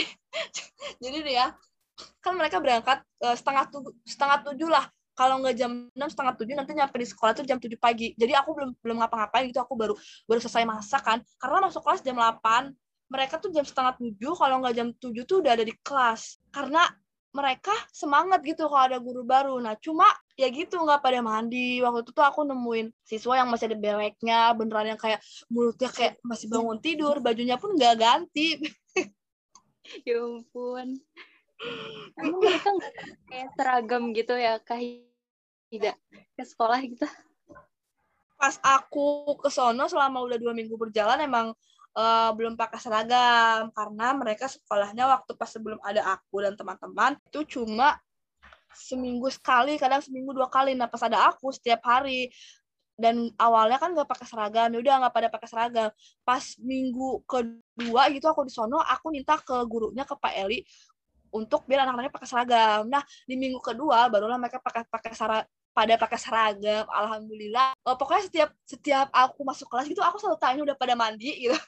jadi 1.02 1.16
nih 1.22 1.34
ya 1.38 1.46
kan 2.22 2.34
mereka 2.34 2.58
berangkat 2.58 2.98
uh, 3.22 3.34
setengah 3.38 3.70
tujuh 3.70 3.94
setengah 4.02 4.38
tujuh 4.50 4.68
lah 4.70 4.86
kalau 5.14 5.42
nggak 5.42 5.54
jam 5.58 5.90
enam 5.94 6.08
setengah 6.10 6.34
tujuh 6.38 6.54
nanti 6.54 6.74
nyampe 6.74 6.94
di 6.98 7.06
sekolah 7.06 7.32
tuh 7.34 7.46
jam 7.46 7.58
tujuh 7.58 7.78
pagi 7.78 8.14
jadi 8.14 8.38
aku 8.42 8.54
belum 8.54 8.70
belum 8.82 8.96
ngapa-ngapain 9.02 9.50
gitu 9.50 9.58
aku 9.62 9.74
baru 9.74 9.94
baru 10.26 10.38
selesai 10.42 10.66
masak 10.66 11.02
kan 11.02 11.18
karena 11.42 11.70
masuk 11.70 11.82
kelas 11.82 12.02
jam 12.02 12.14
delapan 12.18 12.70
mereka 13.10 13.40
tuh 13.40 13.50
jam 13.50 13.66
setengah 13.66 13.98
tujuh 13.98 14.32
kalau 14.38 14.62
nggak 14.62 14.74
jam 14.78 14.88
tujuh 14.94 15.24
tuh 15.26 15.42
udah 15.42 15.58
ada 15.58 15.64
di 15.66 15.74
kelas 15.82 16.38
karena 16.54 16.86
mereka 17.28 17.72
semangat 17.92 18.40
gitu 18.40 18.66
kalau 18.66 18.84
ada 18.88 18.98
guru 18.98 19.22
baru. 19.22 19.60
Nah, 19.60 19.76
cuma 19.76 20.08
ya 20.34 20.48
gitu 20.48 20.80
nggak 20.80 21.04
pada 21.04 21.20
mandi. 21.20 21.78
Waktu 21.84 22.08
itu 22.08 22.10
tuh 22.16 22.24
aku 22.24 22.40
nemuin 22.48 22.88
siswa 23.04 23.36
yang 23.36 23.48
masih 23.52 23.68
ada 23.68 23.78
beleknya, 23.78 24.56
beneran 24.56 24.96
yang 24.96 25.00
kayak 25.00 25.20
mulutnya 25.52 25.92
kayak 25.92 26.16
masih 26.24 26.48
bangun 26.48 26.78
tidur, 26.80 27.20
bajunya 27.20 27.60
pun 27.60 27.76
nggak 27.76 27.94
ganti. 28.00 28.58
ya 30.08 30.18
ampun. 30.20 30.98
Emang 32.18 32.38
mereka 32.38 32.68
nggak 32.70 32.92
kayak 33.26 33.48
seragam 33.58 34.02
gitu 34.14 34.34
ya 34.38 34.62
kah 34.62 34.78
tidak 35.68 35.96
ke 36.38 36.42
sekolah 36.44 36.78
gitu? 36.86 37.06
Pas 38.38 38.54
aku 38.62 39.34
ke 39.42 39.50
sono 39.50 39.90
selama 39.90 40.22
udah 40.22 40.38
dua 40.38 40.54
minggu 40.54 40.78
berjalan 40.78 41.18
emang 41.18 41.46
uh, 41.98 42.30
belum 42.34 42.54
pakai 42.54 42.78
seragam. 42.78 43.74
Karena 43.74 44.14
mereka 44.14 44.46
sekolahnya 44.46 45.10
waktu 45.10 45.34
pas 45.34 45.50
sebelum 45.50 45.78
ada 45.82 46.06
aku 46.14 46.46
dan 46.46 46.54
teman-teman 46.54 47.18
itu 47.26 47.58
cuma 47.58 47.98
seminggu 48.78 49.26
sekali 49.32 49.74
kadang 49.80 49.98
seminggu 49.98 50.30
dua 50.30 50.46
kali. 50.46 50.78
Nah 50.78 50.86
pas 50.86 51.02
ada 51.02 51.26
aku 51.26 51.50
setiap 51.50 51.82
hari 51.82 52.30
dan 52.98 53.30
awalnya 53.38 53.78
kan 53.78 53.94
nggak 53.94 54.10
pakai 54.10 54.26
seragam 54.26 54.68
ya 54.74 54.78
udah 54.82 54.94
nggak 55.06 55.14
pada 55.14 55.28
pakai 55.30 55.48
seragam. 55.48 55.90
Pas 56.26 56.44
minggu 56.58 57.22
kedua 57.30 58.02
gitu 58.10 58.26
aku 58.26 58.42
di 58.42 58.52
sono 58.52 58.82
aku 58.82 59.14
minta 59.14 59.38
ke 59.38 59.54
gurunya 59.70 60.02
ke 60.02 60.18
Pak 60.18 60.34
Eli 60.34 60.66
untuk 61.30 61.62
biar 61.70 61.86
anak-anaknya 61.86 62.10
pakai 62.10 62.28
seragam. 62.28 62.82
Nah 62.90 63.06
di 63.22 63.38
minggu 63.38 63.62
kedua 63.62 64.10
barulah 64.10 64.34
mereka 64.34 64.58
pakai 64.58 64.82
pakai 64.90 65.14
seragam 65.14 65.46
pada 65.70 65.94
pakai 65.94 66.18
seragam 66.18 66.84
alhamdulillah. 66.90 67.78
Oh, 67.86 67.94
pokoknya 67.94 68.26
setiap 68.26 68.50
setiap 68.66 69.06
aku 69.14 69.46
masuk 69.46 69.70
kelas 69.70 69.86
gitu 69.86 70.02
aku 70.02 70.18
selalu 70.18 70.38
tanya 70.42 70.60
udah 70.66 70.74
pada 70.74 70.98
mandi? 70.98 71.46
gitu. 71.46 71.54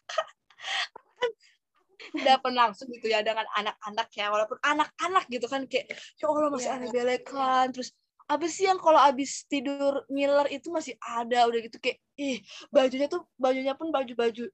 Udah 2.16 2.40
pernah 2.40 2.72
langsung 2.72 2.88
gitu 2.90 3.12
ya 3.12 3.20
dengan 3.20 3.44
anak-anak 3.54 4.08
ya 4.16 4.32
walaupun 4.32 4.56
anak-anak 4.64 5.28
gitu 5.28 5.46
kan 5.46 5.68
kayak 5.68 5.94
ya 6.16 6.26
Allah 6.26 6.48
masih 6.48 6.72
yeah. 6.72 6.78
ada 6.80 6.86
belekan. 6.90 7.66
Terus 7.70 7.92
apa 8.30 8.46
sih 8.46 8.70
yang 8.70 8.78
kalau 8.78 9.02
abis 9.02 9.42
tidur 9.50 10.06
ngiler 10.06 10.46
itu 10.54 10.70
masih 10.70 10.94
ada? 11.02 11.50
Udah 11.50 11.58
gitu 11.66 11.82
kayak 11.82 11.98
ih 12.14 12.38
bajunya 12.70 13.10
tuh 13.10 13.26
bajunya 13.34 13.74
pun 13.74 13.90
baju-baju. 13.90 14.46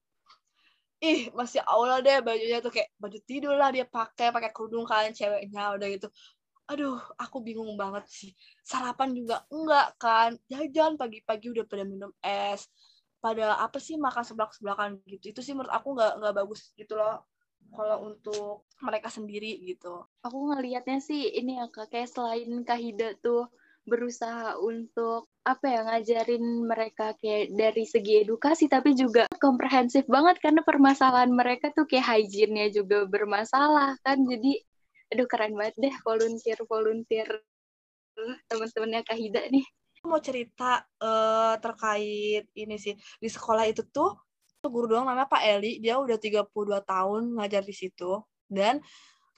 Ih 0.97 1.29
masih 1.37 1.61
Allah 1.61 2.01
deh 2.01 2.17
bajunya 2.25 2.57
tuh 2.57 2.73
kayak 2.73 2.89
baju 2.97 3.21
tidur 3.29 3.53
lah 3.53 3.69
dia 3.69 3.85
pakai 3.85 4.33
pakai 4.33 4.49
kerudung 4.49 4.81
kalian 4.89 5.13
ceweknya 5.13 5.77
udah 5.77 5.87
gitu. 5.93 6.09
Aduh 6.65 6.97
aku 7.21 7.37
bingung 7.45 7.77
banget 7.77 8.09
sih. 8.09 8.33
Sarapan 8.65 9.13
juga 9.13 9.45
enggak 9.53 9.93
kan? 10.01 10.33
Jajan 10.49 10.97
pagi-pagi 10.97 11.53
udah 11.53 11.65
pada 11.69 11.85
minum 11.85 12.09
es. 12.25 12.65
Pada 13.21 13.61
apa 13.61 13.77
sih 13.77 13.93
makan 13.93 14.25
seblak 14.25 14.57
sebelakan 14.57 14.97
gitu? 15.05 15.37
Itu 15.37 15.45
sih 15.45 15.53
menurut 15.53 15.69
aku 15.69 15.93
nggak 15.93 16.17
nggak 16.17 16.33
bagus 16.33 16.73
gitu 16.73 16.97
loh. 16.97 17.29
Kalau 17.77 18.09
untuk 18.09 18.65
mereka 18.81 19.13
sendiri 19.13 19.53
gitu. 19.69 20.01
Aku 20.25 20.49
ngelihatnya 20.49 20.97
sih 20.97 21.29
ini 21.29 21.61
ya 21.61 21.69
kayak 21.69 22.09
selain 22.09 22.49
Kahida 22.65 23.13
tuh 23.21 23.45
berusaha 23.87 24.59
untuk 24.59 25.31
apa 25.47 25.63
ya 25.63 25.79
ngajarin 25.87 26.43
mereka 26.67 27.15
kayak 27.23 27.55
dari 27.55 27.87
segi 27.87 28.27
edukasi 28.27 28.67
tapi 28.67 28.91
juga 28.99 29.23
komprehensif 29.39 30.03
banget 30.11 30.43
karena 30.43 30.59
permasalahan 30.59 31.31
mereka 31.31 31.71
tuh 31.71 31.87
kayak 31.87 32.03
hygiene-nya 32.03 32.67
juga 32.75 33.07
bermasalah 33.07 33.95
kan. 34.03 34.19
Jadi 34.27 34.59
aduh 35.07 35.23
keren 35.23 35.55
banget 35.55 35.75
deh 35.79 35.95
volunteer 36.03 36.59
volunteer 36.67 37.29
teman-temannya 38.51 39.01
Kahida 39.07 39.41
nih. 39.47 39.63
Mau 40.03 40.19
cerita 40.19 40.83
uh, 40.99 41.55
terkait 41.63 42.45
ini 42.53 42.75
sih. 42.75 42.93
Di 43.23 43.29
sekolah 43.31 43.65
itu 43.71 43.87
tuh 43.87 44.19
guru 44.67 44.91
doang 44.91 45.07
namanya 45.07 45.31
Pak 45.31 45.43
Eli. 45.47 45.79
Dia 45.79 45.95
udah 45.95 46.19
32 46.19 46.51
tahun 46.83 47.21
ngajar 47.39 47.63
di 47.63 47.71
situ. 47.71 48.19
Dan 48.51 48.83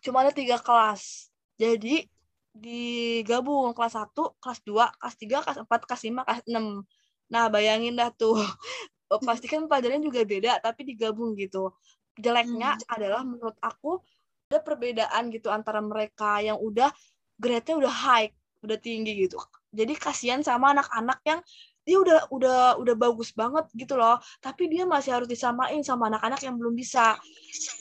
cuma 0.01 0.25
ada 0.25 0.33
tiga 0.33 0.57
kelas. 0.57 1.29
Jadi 1.59 2.07
digabung 2.53 3.71
kelas 3.77 3.95
1, 3.95 4.13
kelas 4.41 4.59
2, 4.65 4.85
kelas 4.99 5.15
3, 5.15 5.45
kelas 5.45 5.57
4, 5.63 5.87
kelas 5.87 6.01
5, 6.05 6.27
kelas 6.27 6.41
6. 6.49 6.83
Nah, 7.29 7.45
bayangin 7.47 7.93
dah 7.95 8.09
tuh. 8.13 8.37
Pasti 9.27 9.49
kan 9.49 9.65
pelajarannya 9.65 10.05
juga 10.05 10.21
beda, 10.25 10.61
tapi 10.61 10.85
digabung 10.85 11.33
gitu. 11.37 11.73
Jeleknya 12.17 12.77
hmm. 12.77 12.93
adalah 12.93 13.21
menurut 13.25 13.57
aku 13.61 14.01
ada 14.49 14.65
perbedaan 14.65 15.29
gitu 15.29 15.53
antara 15.53 15.77
mereka 15.77 16.41
yang 16.41 16.57
udah 16.57 16.89
grade-nya 17.37 17.77
udah 17.85 17.93
high, 17.93 18.29
udah 18.65 18.77
tinggi 18.81 19.29
gitu. 19.29 19.37
Jadi 19.69 19.93
kasihan 19.93 20.41
sama 20.41 20.73
anak-anak 20.73 21.21
yang 21.25 21.39
dia 21.85 21.97
udah 21.97 22.19
udah 22.29 22.59
udah 22.81 22.95
bagus 22.97 23.33
banget 23.33 23.65
gitu 23.73 23.97
loh, 23.97 24.17
tapi 24.41 24.69
dia 24.69 24.85
masih 24.89 25.15
harus 25.15 25.29
disamain 25.29 25.81
sama 25.81 26.09
anak-anak 26.09 26.41
yang 26.41 26.57
belum 26.57 26.73
bisa. 26.73 27.17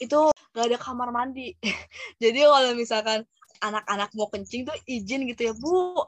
Itu 0.01 0.29
gak 0.53 0.65
ada 0.69 0.77
kamar 0.77 1.09
mandi. 1.13 1.53
Jadi 2.23 2.39
kalau 2.41 2.73
misalkan 2.77 3.25
anak-anak 3.59 4.09
mau 4.15 4.27
kencing 4.31 4.67
tuh 4.67 4.75
izin 4.87 5.27
gitu 5.29 5.51
ya 5.51 5.53
bu. 5.55 6.03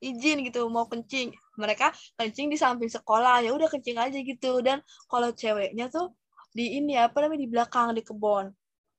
Izin 0.00 0.44
gitu 0.46 0.68
mau 0.68 0.86
kencing. 0.88 1.32
Mereka 1.56 1.92
kencing 2.16 2.52
di 2.52 2.56
samping 2.60 2.90
sekolah 2.92 3.44
ya 3.44 3.50
udah 3.52 3.68
kencing 3.68 3.96
aja 3.96 4.18
gitu. 4.20 4.60
Dan 4.60 4.80
kalau 5.08 5.32
ceweknya 5.32 5.88
tuh 5.88 6.12
di 6.56 6.80
ini 6.80 6.96
apa 6.96 7.20
namanya 7.20 7.44
di 7.44 7.50
belakang 7.52 7.92
di 7.92 8.00
kebun 8.00 8.48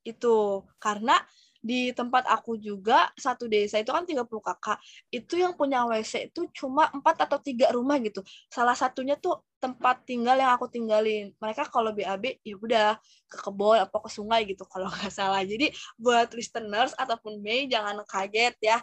itu 0.06 0.64
karena 0.80 1.18
di 1.68 1.92
tempat 1.92 2.24
aku 2.32 2.56
juga 2.56 3.12
satu 3.20 3.52
desa 3.52 3.76
itu 3.84 3.92
kan 3.92 4.08
30 4.08 4.24
kakak 4.24 4.80
itu 5.12 5.36
yang 5.44 5.52
punya 5.60 5.84
WC 5.84 6.32
itu 6.32 6.48
cuma 6.56 6.88
empat 6.96 7.28
atau 7.28 7.44
tiga 7.44 7.68
rumah 7.76 8.00
gitu. 8.00 8.24
Salah 8.48 8.72
satunya 8.72 9.20
tuh 9.20 9.44
tempat 9.58 10.06
tinggal 10.06 10.38
yang 10.38 10.54
aku 10.54 10.70
tinggalin. 10.70 11.34
Mereka 11.42 11.68
kalau 11.74 11.92
BAB 11.92 12.40
ya 12.46 12.56
udah 12.56 12.90
ke 13.28 13.38
kebun 13.42 13.82
atau 13.82 14.00
ke 14.06 14.10
sungai 14.14 14.46
gitu 14.46 14.64
kalau 14.74 14.88
nggak 14.88 15.12
salah. 15.12 15.44
Jadi 15.44 15.74
buat 16.00 16.32
listeners 16.32 16.96
ataupun 16.96 17.44
Mei 17.44 17.68
jangan 17.68 18.00
kaget 18.08 18.56
ya 18.64 18.78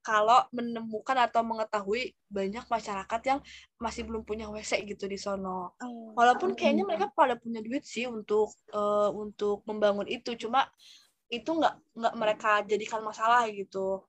kalau 0.00 0.46
menemukan 0.54 1.18
atau 1.28 1.44
mengetahui 1.44 2.14
banyak 2.30 2.64
masyarakat 2.70 3.20
yang 3.26 3.38
masih 3.82 4.06
belum 4.06 4.22
punya 4.22 4.46
WC 4.46 4.86
gitu 4.86 5.10
di 5.10 5.18
sono. 5.18 5.74
Oh, 5.82 6.14
walaupun 6.14 6.54
kayaknya 6.54 6.86
mereka 6.86 7.10
pada 7.10 7.34
punya 7.34 7.58
duit 7.60 7.82
sih 7.82 8.06
untuk 8.06 8.54
uh, 8.70 9.10
untuk 9.10 9.66
membangun 9.66 10.06
itu. 10.06 10.38
Cuma 10.38 10.64
itu 11.30 11.50
nggak 11.50 11.74
nggak 11.94 12.14
mereka 12.18 12.50
jadikan 12.66 13.00
masalah 13.06 13.46
gitu. 13.48 14.02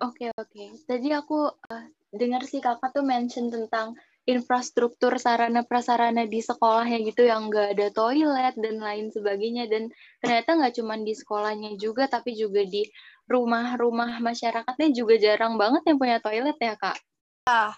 Oke 0.00 0.28
okay, 0.28 0.30
oke. 0.36 0.48
Okay. 0.52 0.68
Tadi 0.84 1.08
aku 1.16 1.48
uh, 1.48 1.84
dengar 2.12 2.44
sih 2.44 2.60
kakak 2.60 2.92
tuh 2.92 3.04
mention 3.04 3.48
tentang 3.48 3.96
infrastruktur 4.28 5.16
sarana 5.16 5.64
prasarana 5.64 6.28
di 6.28 6.44
sekolahnya 6.44 7.00
gitu 7.08 7.24
yang 7.24 7.48
nggak 7.48 7.74
ada 7.76 7.88
toilet 7.90 8.54
dan 8.60 8.76
lain 8.78 9.08
sebagainya 9.08 9.66
dan 9.66 9.88
ternyata 10.20 10.60
nggak 10.60 10.74
cuma 10.76 10.94
di 11.00 11.16
sekolahnya 11.16 11.74
juga 11.80 12.06
tapi 12.06 12.36
juga 12.36 12.62
di 12.62 12.84
rumah-rumah 13.26 14.20
masyarakatnya 14.20 14.88
juga 14.92 15.14
jarang 15.16 15.56
banget 15.56 15.82
yang 15.88 15.98
punya 15.98 16.16
toilet 16.20 16.58
ya 16.60 16.74
kak. 16.76 16.98
Ah, 17.48 17.74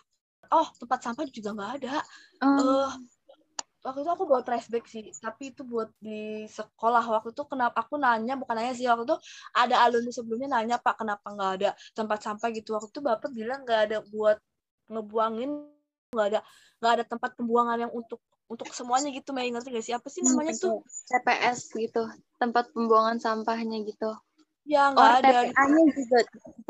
oh 0.50 0.68
tempat 0.76 0.98
sampah 1.00 1.26
juga 1.30 1.50
nggak 1.54 1.72
ada. 1.80 1.94
Um, 2.42 2.58
uh, 2.58 2.90
waktu 3.82 4.06
itu 4.06 4.10
aku 4.14 4.24
bawa 4.30 4.46
trash 4.46 4.70
bag 4.70 4.86
sih 4.86 5.10
tapi 5.18 5.50
itu 5.50 5.66
buat 5.66 5.90
di 5.98 6.46
sekolah. 6.46 7.02
Waktu 7.02 7.34
itu 7.34 7.42
kenapa 7.50 7.82
aku 7.82 7.98
nanya 7.98 8.38
bukan 8.38 8.54
nanya 8.54 8.72
sih 8.78 8.86
waktu 8.86 9.04
itu 9.10 9.16
ada 9.52 9.82
alumni 9.82 10.10
sebelumnya 10.14 10.48
nanya 10.58 10.76
pak 10.78 11.02
kenapa 11.02 11.26
nggak 11.26 11.52
ada 11.60 11.70
tempat 11.92 12.18
sampah? 12.22 12.48
Gitu. 12.54 12.70
Waktu 12.78 12.88
itu 12.94 13.02
bapak 13.02 13.30
bilang 13.34 13.66
nggak 13.66 13.80
ada 13.90 13.98
buat 14.06 14.38
ngebuangin 14.86 15.50
nggak 16.14 16.26
ada 16.30 16.40
nggak 16.78 16.92
ada 16.94 17.04
tempat 17.04 17.30
pembuangan 17.34 17.78
yang 17.88 17.92
untuk 17.92 18.22
untuk 18.46 18.70
semuanya 18.70 19.10
gitu 19.10 19.34
Mei. 19.34 19.50
Ngerti 19.50 19.68
gak 19.74 19.84
sih? 19.84 19.94
Apa 19.96 20.06
sih 20.12 20.22
namanya 20.22 20.54
hmm, 20.54 20.62
tuh? 20.62 20.76
TPS 21.10 21.58
gitu 21.74 22.02
tempat 22.38 22.70
pembuangan 22.70 23.18
sampahnya 23.18 23.82
gitu. 23.82 24.14
Ya 24.62 24.94
nggak 24.94 25.02
oh, 25.02 25.18
ada. 25.18 25.28
TPA-nya 25.50 25.84
juga 25.90 26.18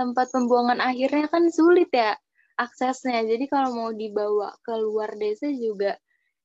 tempat 0.00 0.26
pembuangan 0.32 0.80
akhirnya 0.80 1.28
kan 1.28 1.44
sulit 1.52 1.92
ya 1.92 2.16
aksesnya. 2.56 3.20
Jadi 3.28 3.44
kalau 3.52 3.76
mau 3.76 3.90
dibawa 3.92 4.56
ke 4.64 4.72
luar 4.80 5.12
desa 5.20 5.52
juga 5.52 6.00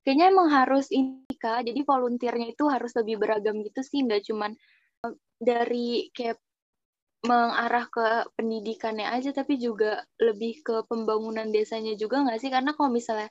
kayaknya 0.07 0.31
emang 0.31 0.47
harus 0.47 0.87
ini 0.95 1.27
kak 1.35 1.67
jadi 1.67 1.83
volunteernya 1.83 2.55
itu 2.55 2.63
harus 2.71 2.95
lebih 2.95 3.19
beragam 3.19 3.59
gitu 3.59 3.83
sih 3.83 4.07
nggak 4.07 4.23
cuman 4.23 4.55
eh, 5.03 5.15
dari 5.35 6.07
kayak 6.15 6.39
mengarah 7.27 7.91
ke 7.91 8.07
pendidikannya 8.39 9.03
aja 9.11 9.35
tapi 9.35 9.59
juga 9.59 10.07
lebih 10.23 10.63
ke 10.63 10.87
pembangunan 10.87 11.51
desanya 11.51 11.99
juga 11.99 12.23
nggak 12.23 12.39
sih 12.39 12.47
karena 12.47 12.71
kalau 12.71 12.87
misalnya 12.87 13.27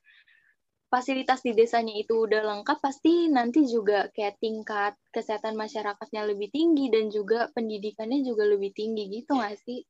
fasilitas 0.93 1.41
di 1.41 1.57
desanya 1.57 1.97
itu 1.97 2.29
udah 2.29 2.45
lengkap 2.45 2.79
pasti 2.85 3.33
nanti 3.33 3.65
juga 3.65 4.13
kayak 4.13 4.37
tingkat 4.39 4.93
kesehatan 5.17 5.57
masyarakatnya 5.57 6.29
lebih 6.29 6.53
tinggi 6.53 6.93
dan 6.93 7.09
juga 7.09 7.49
pendidikannya 7.57 8.21
juga 8.21 8.45
lebih 8.47 8.71
tinggi 8.77 9.09
gitu 9.11 9.35
nggak 9.35 9.57
sih? 9.65 9.81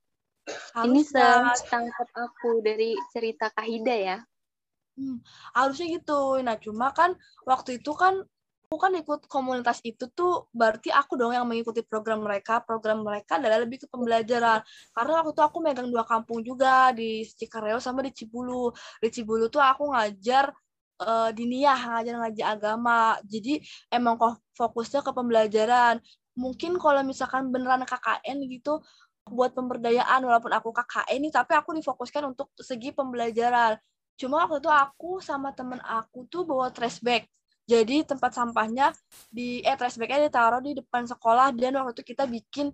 Harus 0.73 0.87
Ini 0.87 1.01
setangkap 1.59 2.09
aku 2.15 2.63
dari 2.63 2.95
cerita 3.13 3.51
Kahida 3.53 3.97
ya. 3.97 4.19
Hmm, 4.97 5.21
harusnya 5.53 5.87
gitu. 6.01 6.41
Nah, 6.41 6.57
cuma 6.57 6.89
kan 6.97 7.13
waktu 7.45 7.71
itu 7.85 7.93
kan 7.93 8.25
aku 8.67 8.77
kan 8.83 8.93
ikut 8.99 9.21
komunitas 9.31 9.79
itu 9.87 10.11
tuh 10.11 10.51
berarti 10.51 10.89
aku 10.91 11.15
dong 11.21 11.37
yang 11.37 11.45
mengikuti 11.45 11.85
program 11.85 12.25
mereka. 12.25 12.65
Program 12.65 13.05
mereka 13.05 13.37
adalah 13.37 13.61
lebih 13.63 13.85
ke 13.85 13.87
pembelajaran. 13.93 14.65
Karena 14.97 15.13
waktu 15.21 15.31
itu 15.37 15.43
aku 15.45 15.59
megang 15.61 15.89
dua 15.93 16.05
kampung 16.09 16.41
juga 16.43 16.91
di 16.97 17.23
Cikareo 17.29 17.79
sama 17.79 18.01
di 18.09 18.13
Cibulu. 18.17 18.73
Di 18.99 19.09
Cibulu 19.13 19.47
tuh 19.53 19.61
aku 19.61 19.93
ngajar 19.93 20.51
uh, 21.05 21.31
diniyah, 21.37 21.79
ngajar 21.93 22.15
ngajar 22.25 22.47
agama. 22.57 23.21
Jadi 23.29 23.61
emang 23.93 24.17
kok 24.17 24.41
fokusnya 24.57 25.05
ke 25.05 25.13
pembelajaran. 25.13 26.01
Mungkin 26.41 26.81
kalau 26.81 27.01
misalkan 27.05 27.53
beneran 27.53 27.85
KKN 27.85 28.49
gitu 28.49 28.81
buat 29.27 29.53
pemberdayaan 29.53 30.23
walaupun 30.23 30.55
aku 30.55 30.71
KKN 30.71 31.19
nih 31.27 31.33
tapi 31.35 31.53
aku 31.59 31.75
difokuskan 31.75 32.31
untuk 32.31 32.55
segi 32.63 32.95
pembelajaran 32.95 33.75
Cuma 34.17 34.45
waktu 34.45 34.65
itu 34.65 34.73
aku 34.73 35.21
sama 35.21 35.53
temen 35.53 35.81
aku 35.85 36.25
tuh 36.29 36.43
bawa 36.49 36.73
trash 36.73 37.01
bag. 37.05 37.29
Jadi 37.67 38.07
tempat 38.07 38.33
sampahnya 38.33 38.95
di 39.29 39.61
eh 39.61 39.77
trash 39.77 39.99
bagnya 39.99 40.27
ditaruh 40.31 40.63
di 40.63 40.73
depan 40.79 41.05
sekolah 41.05 41.51
dan 41.53 41.75
waktu 41.77 41.99
itu 41.99 42.15
kita 42.15 42.25
bikin 42.25 42.71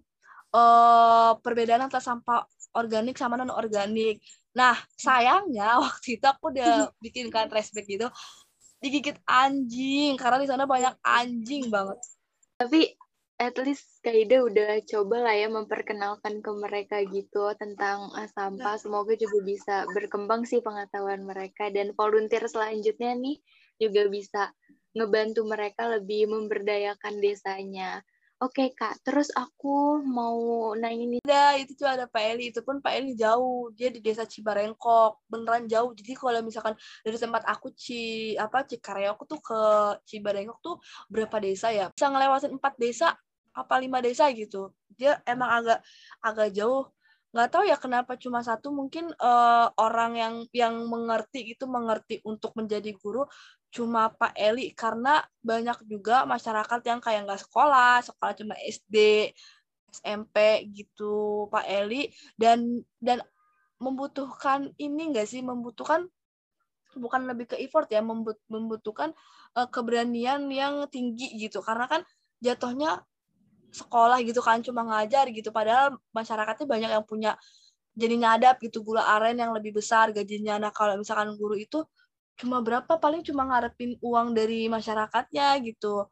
uh, 0.53 1.33
perbedaan 1.41 1.89
antara 1.89 2.05
sampah 2.05 2.45
organik 2.77 3.17
sama 3.17 3.41
non 3.41 3.51
organik. 3.51 4.21
Nah 4.55 4.77
sayangnya 4.95 5.81
waktu 5.83 6.21
itu 6.21 6.27
aku 6.29 6.53
udah 6.53 6.89
bikinkan 7.05 7.49
trash 7.49 7.73
bag 7.73 7.89
gitu 7.89 8.09
digigit 8.83 9.15
anjing 9.31 10.19
karena 10.19 10.43
di 10.43 10.49
sana 10.51 10.67
banyak 10.67 10.95
anjing 11.07 11.71
banget. 11.71 11.99
Tapi 12.59 12.99
at 13.43 13.59
least 13.59 13.99
Kaida 14.07 14.47
udah 14.47 14.79
coba 14.87 15.27
lah 15.27 15.35
ya 15.35 15.51
memperkenalkan 15.51 16.39
ke 16.39 16.51
mereka 16.55 17.03
gitu 17.03 17.51
tentang 17.59 18.15
uh, 18.15 18.29
sampah. 18.31 18.79
Semoga 18.79 19.19
juga 19.19 19.43
bisa 19.43 19.83
berkembang 19.91 20.47
sih 20.47 20.63
pengetahuan 20.63 21.27
mereka 21.27 21.67
dan 21.75 21.91
volunteer 21.99 22.47
selanjutnya 22.47 23.19
nih 23.19 23.43
juga 23.83 24.07
bisa 24.07 24.43
ngebantu 24.95 25.43
mereka 25.43 25.91
lebih 25.91 26.31
memberdayakan 26.31 27.19
desanya. 27.19 28.07
Oke 28.43 28.75
kak, 28.75 28.99
terus 29.07 29.31
aku 29.39 30.03
mau 30.03 30.75
nanya 30.75 31.07
nih. 31.07 31.23
Ada, 31.23 31.63
itu 31.63 31.79
tuh 31.79 31.87
ada 31.87 32.11
Pak 32.11 32.23
Eli, 32.27 32.51
itu 32.51 32.59
pun 32.67 32.83
Pak 32.83 32.91
Eli 32.91 33.15
jauh, 33.15 33.71
dia 33.71 33.87
di 33.87 34.03
desa 34.03 34.27
Cibarengkok, 34.27 35.31
beneran 35.31 35.71
jauh. 35.71 35.95
Jadi 35.95 36.11
kalau 36.19 36.43
misalkan 36.43 36.75
dari 37.07 37.23
tempat 37.23 37.47
aku 37.47 37.71
Ci 37.71 38.35
apa 38.35 38.67
Cikareok 38.67 39.31
tuh 39.31 39.39
ke 39.39 39.61
Cibarengkok 40.11 40.59
tuh 40.59 40.83
berapa 41.07 41.39
desa 41.39 41.71
ya? 41.71 41.95
Bisa 41.95 42.11
ngelewatin 42.11 42.59
empat 42.59 42.75
desa 42.83 43.15
apa 43.53 43.75
lima 43.81 44.01
desa 44.01 44.29
gitu. 44.33 44.73
Dia 44.97 45.21
emang 45.29 45.51
agak 45.62 45.79
agak 46.25 46.49
jauh. 46.57 46.88
Nggak 47.33 47.49
tahu 47.49 47.65
ya 47.65 47.77
kenapa 47.81 48.12
cuma 48.21 48.45
satu. 48.45 48.69
Mungkin 48.73 49.12
uh, 49.17 49.67
orang 49.81 50.12
yang 50.17 50.35
yang 50.53 50.75
mengerti 50.88 51.57
itu 51.57 51.65
mengerti 51.65 52.21
untuk 52.29 52.53
menjadi 52.57 52.93
guru 52.97 53.25
cuma 53.73 54.12
Pak 54.12 54.37
Eli. 54.37 54.73
Karena 54.77 55.25
banyak 55.41 55.85
juga 55.88 56.29
masyarakat 56.29 56.81
yang 56.85 57.01
kayak 57.01 57.25
nggak 57.25 57.43
sekolah. 57.49 58.05
Sekolah 58.05 58.33
cuma 58.37 58.55
SD 58.61 58.97
SMP 59.93 60.69
gitu 60.73 61.47
Pak 61.49 61.65
Eli. 61.69 62.12
Dan 62.37 62.85
dan 63.01 63.25
membutuhkan 63.81 64.73
ini 64.77 65.12
enggak 65.12 65.29
sih? 65.29 65.41
Membutuhkan 65.41 66.09
bukan 66.93 67.25
lebih 67.25 67.49
ke 67.49 67.57
effort 67.65 67.88
ya 67.88 68.05
membutuhkan 68.53 69.17
uh, 69.57 69.69
keberanian 69.73 70.45
yang 70.53 70.85
tinggi 70.93 71.33
gitu. 71.41 71.65
Karena 71.65 71.88
kan 71.88 72.05
jatuhnya 72.45 73.01
sekolah 73.73 74.21
gitu 74.23 74.45
kan 74.45 74.61
cuma 74.61 74.85
ngajar 74.85 75.33
gitu. 75.33 75.49
Padahal 75.49 75.97
masyarakatnya 76.13 76.67
banyak 76.69 76.91
yang 76.93 77.05
punya 77.09 77.33
jadi 77.93 78.15
nyadap 78.17 78.61
gitu 78.61 78.85
gula 78.85 79.05
aren 79.05 79.37
yang 79.41 79.53
lebih 79.57 79.81
besar 79.81 80.13
gajinya. 80.13 80.61
Nah 80.61 80.71
kalau 80.73 80.97
misalkan 81.01 81.33
guru 81.41 81.57
itu 81.57 81.85
cuma 82.37 82.61
berapa? 82.61 83.01
Paling 83.01 83.25
cuma 83.25 83.49
ngarepin 83.49 83.97
uang 84.05 84.37
dari 84.37 84.69
masyarakatnya 84.69 85.57
gitu. 85.65 86.07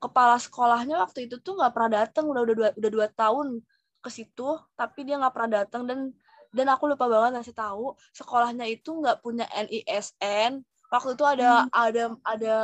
Kepala 0.00 0.36
sekolahnya 0.40 1.00
waktu 1.00 1.28
itu 1.28 1.40
tuh 1.40 1.60
nggak 1.60 1.72
pernah 1.76 2.04
datang 2.04 2.24
udah 2.28 2.42
udah 2.44 2.56
dua, 2.56 2.68
udah 2.76 2.90
dua 2.92 3.06
tahun 3.12 3.60
ke 4.00 4.08
situ 4.08 4.56
tapi 4.74 5.04
dia 5.04 5.20
nggak 5.20 5.32
pernah 5.36 5.60
datang 5.60 5.84
dan 5.84 6.08
dan 6.50 6.66
aku 6.72 6.90
lupa 6.90 7.06
banget 7.06 7.40
ngasih 7.40 7.54
tahu 7.54 7.94
sekolahnya 8.16 8.66
itu 8.66 8.90
nggak 8.90 9.20
punya 9.22 9.46
NISN 9.52 10.64
waktu 10.90 11.10
itu 11.14 11.24
ada 11.24 11.64
hmm. 11.64 11.70
ada 11.70 12.04
ada 12.26 12.56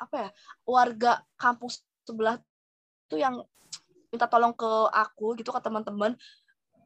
apa 0.00 0.16
ya 0.16 0.30
warga 0.64 1.12
kampus 1.36 1.84
sebelah 2.08 2.40
tuh 3.10 3.20
yang 3.20 3.44
minta 4.14 4.30
tolong 4.30 4.54
ke 4.54 4.70
aku 4.94 5.34
gitu 5.34 5.50
ke 5.50 5.58
teman-teman 5.58 6.14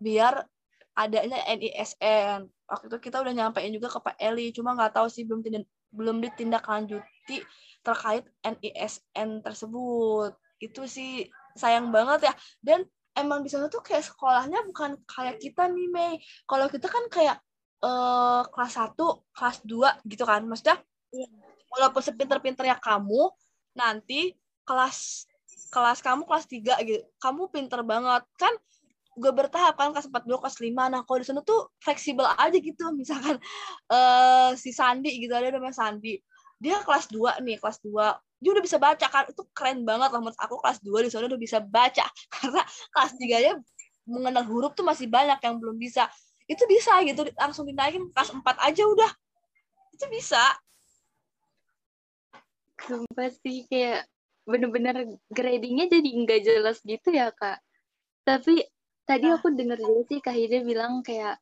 biar 0.01 0.49
adanya 0.97 1.45
NISN 1.53 2.49
waktu 2.64 2.85
itu 2.88 2.99
kita 2.99 3.21
udah 3.21 3.33
nyampein 3.37 3.71
juga 3.77 3.93
ke 3.93 4.01
Pak 4.01 4.17
Eli 4.17 4.51
cuma 4.57 4.73
nggak 4.73 4.97
tahu 4.97 5.07
sih 5.12 5.29
belum 5.29 5.45
tidak 5.45 5.69
belum 5.93 6.21
ditindaklanjuti 6.21 7.45
terkait 7.83 8.25
NISN 8.45 9.41
tersebut. 9.41 10.37
Itu 10.61 10.85
sih 10.85 11.29
sayang 11.57 11.88
banget 11.88 12.29
ya. 12.29 12.35
Dan 12.61 12.85
emang 13.17 13.41
di 13.41 13.49
sana 13.49 13.73
tuh 13.73 13.81
kayak 13.81 14.05
sekolahnya 14.05 14.62
bukan 14.69 15.01
kayak 15.09 15.41
kita 15.41 15.67
nih 15.71 15.88
Mei. 15.88 16.12
Kalau 16.45 16.69
kita 16.69 16.87
kan 16.91 17.05
kayak 17.09 17.37
uh, 17.83 18.45
kelas 18.53 18.75
1, 18.77 18.95
kelas 19.33 19.57
2 19.64 20.11
gitu 20.12 20.25
kan. 20.29 20.45
Maksudnya 20.45 20.77
iya. 21.14 21.29
walaupun 21.73 22.03
sepinter 22.05 22.38
ya 22.64 22.77
kamu 22.77 23.33
nanti 23.73 24.37
kelas 24.69 25.25
kelas 25.68 25.99
kamu 26.01 26.23
kelas 26.25 26.47
3 26.47 26.87
gitu. 26.87 27.03
Kamu 27.18 27.51
pinter 27.51 27.81
banget. 27.83 28.23
Kan 28.38 28.55
gue 29.18 29.33
bertahap 29.35 29.75
kan 29.75 29.90
kelas 29.90 30.07
4 30.07 30.31
dulu 30.31 30.38
kelas 30.47 30.62
5 30.62 30.71
nah 30.71 31.03
kalau 31.03 31.18
di 31.18 31.27
sana 31.27 31.42
tuh 31.42 31.75
fleksibel 31.83 32.25
aja 32.25 32.55
gitu. 32.55 32.85
Misalkan 33.01 33.37
uh, 33.90 34.55
si 34.55 34.71
Sandi 34.71 35.18
gitu 35.18 35.35
ada 35.35 35.51
namanya 35.51 35.75
Sandi. 35.75 36.18
Dia 36.59 36.83
kelas 36.83 37.11
2 37.11 37.42
nih 37.42 37.59
kelas 37.59 37.83
2 37.83 37.94
dia 38.38 38.51
udah 38.55 38.62
bisa 38.62 38.79
baca 38.79 39.07
kan. 39.11 39.25
Itu 39.27 39.42
keren 39.51 39.83
banget 39.83 40.14
lah. 40.14 40.21
Menurut 40.23 40.38
aku 40.38 40.62
kelas 40.62 40.79
2 40.83 41.07
di 41.07 41.11
sana 41.11 41.27
udah 41.27 41.40
bisa 41.40 41.59
baca. 41.59 42.07
Karena 42.35 42.62
kelas 42.94 43.12
3 43.18 43.44
nya 43.44 43.53
mengenal 44.09 44.44
huruf 44.49 44.73
tuh 44.73 44.87
masih 44.87 45.11
banyak 45.11 45.38
yang 45.42 45.59
belum 45.59 45.77
bisa. 45.77 46.07
Itu 46.47 46.64
bisa 46.71 47.03
gitu. 47.03 47.27
Langsung 47.35 47.66
dinaikin 47.66 48.09
kelas 48.14 48.31
4 48.31 48.42
aja 48.42 48.83
udah. 48.87 49.11
Itu 49.92 50.07
bisa. 50.09 50.40
Sumpah 52.79 53.29
sih 53.42 53.66
kayak 53.66 54.07
bener-bener 54.48 55.04
gradingnya 55.28 55.92
jadi 55.92 56.08
nggak 56.08 56.40
jelas 56.40 56.80
gitu 56.80 57.12
ya 57.12 57.28
kak. 57.37 57.61
Tapi 58.24 58.64
tadi 59.04 59.28
nah. 59.28 59.37
aku 59.37 59.52
denger 59.52 59.78
juga 59.84 60.02
sih 60.08 60.18
kak 60.24 60.32
Hida 60.32 60.64
bilang 60.64 61.04
kayak 61.04 61.37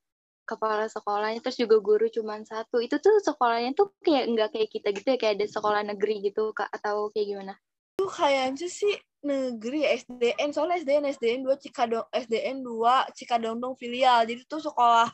kepala 0.46 0.86
sekolahnya 0.90 1.38
terus 1.42 1.58
juga 1.58 1.78
guru 1.78 2.10
cuma 2.10 2.42
satu. 2.42 2.82
Itu 2.82 2.98
tuh 2.98 3.22
sekolahnya 3.22 3.78
tuh 3.78 3.94
kayak 4.02 4.24
nggak 4.34 4.48
kayak 4.58 4.68
kita 4.74 4.88
gitu 4.90 5.06
ya 5.14 5.18
kayak 5.22 5.34
ada 5.38 5.46
sekolah 5.46 5.82
negeri 5.86 6.26
gitu 6.26 6.50
kak 6.50 6.66
atau 6.74 7.14
kayak 7.14 7.26
gimana? 7.30 7.54
Tuh 7.94 8.10
kayaknya 8.10 8.66
sih 8.66 8.94
negeri 9.22 9.86
SDN 9.86 10.50
soalnya 10.50 10.82
SDN 10.82 11.04
SDN 11.14 11.40
dua 11.46 11.56
Cikadong 11.58 12.06
SDN 12.10 12.56
dua 12.66 13.06
Cikadongdong 13.14 13.78
filial. 13.78 14.26
Jadi 14.26 14.42
tuh 14.50 14.58
sekolah 14.62 15.06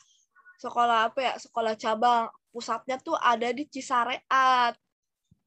sekolah 0.61 1.12
apa 1.12 1.18
ya 1.20 1.33
sekolah 1.37 1.74
cabang 1.76 2.33
pusatnya 2.52 2.96
tuh 3.00 3.16
ada 3.16 3.52
di 3.52 3.64
Cisareat 3.68 4.76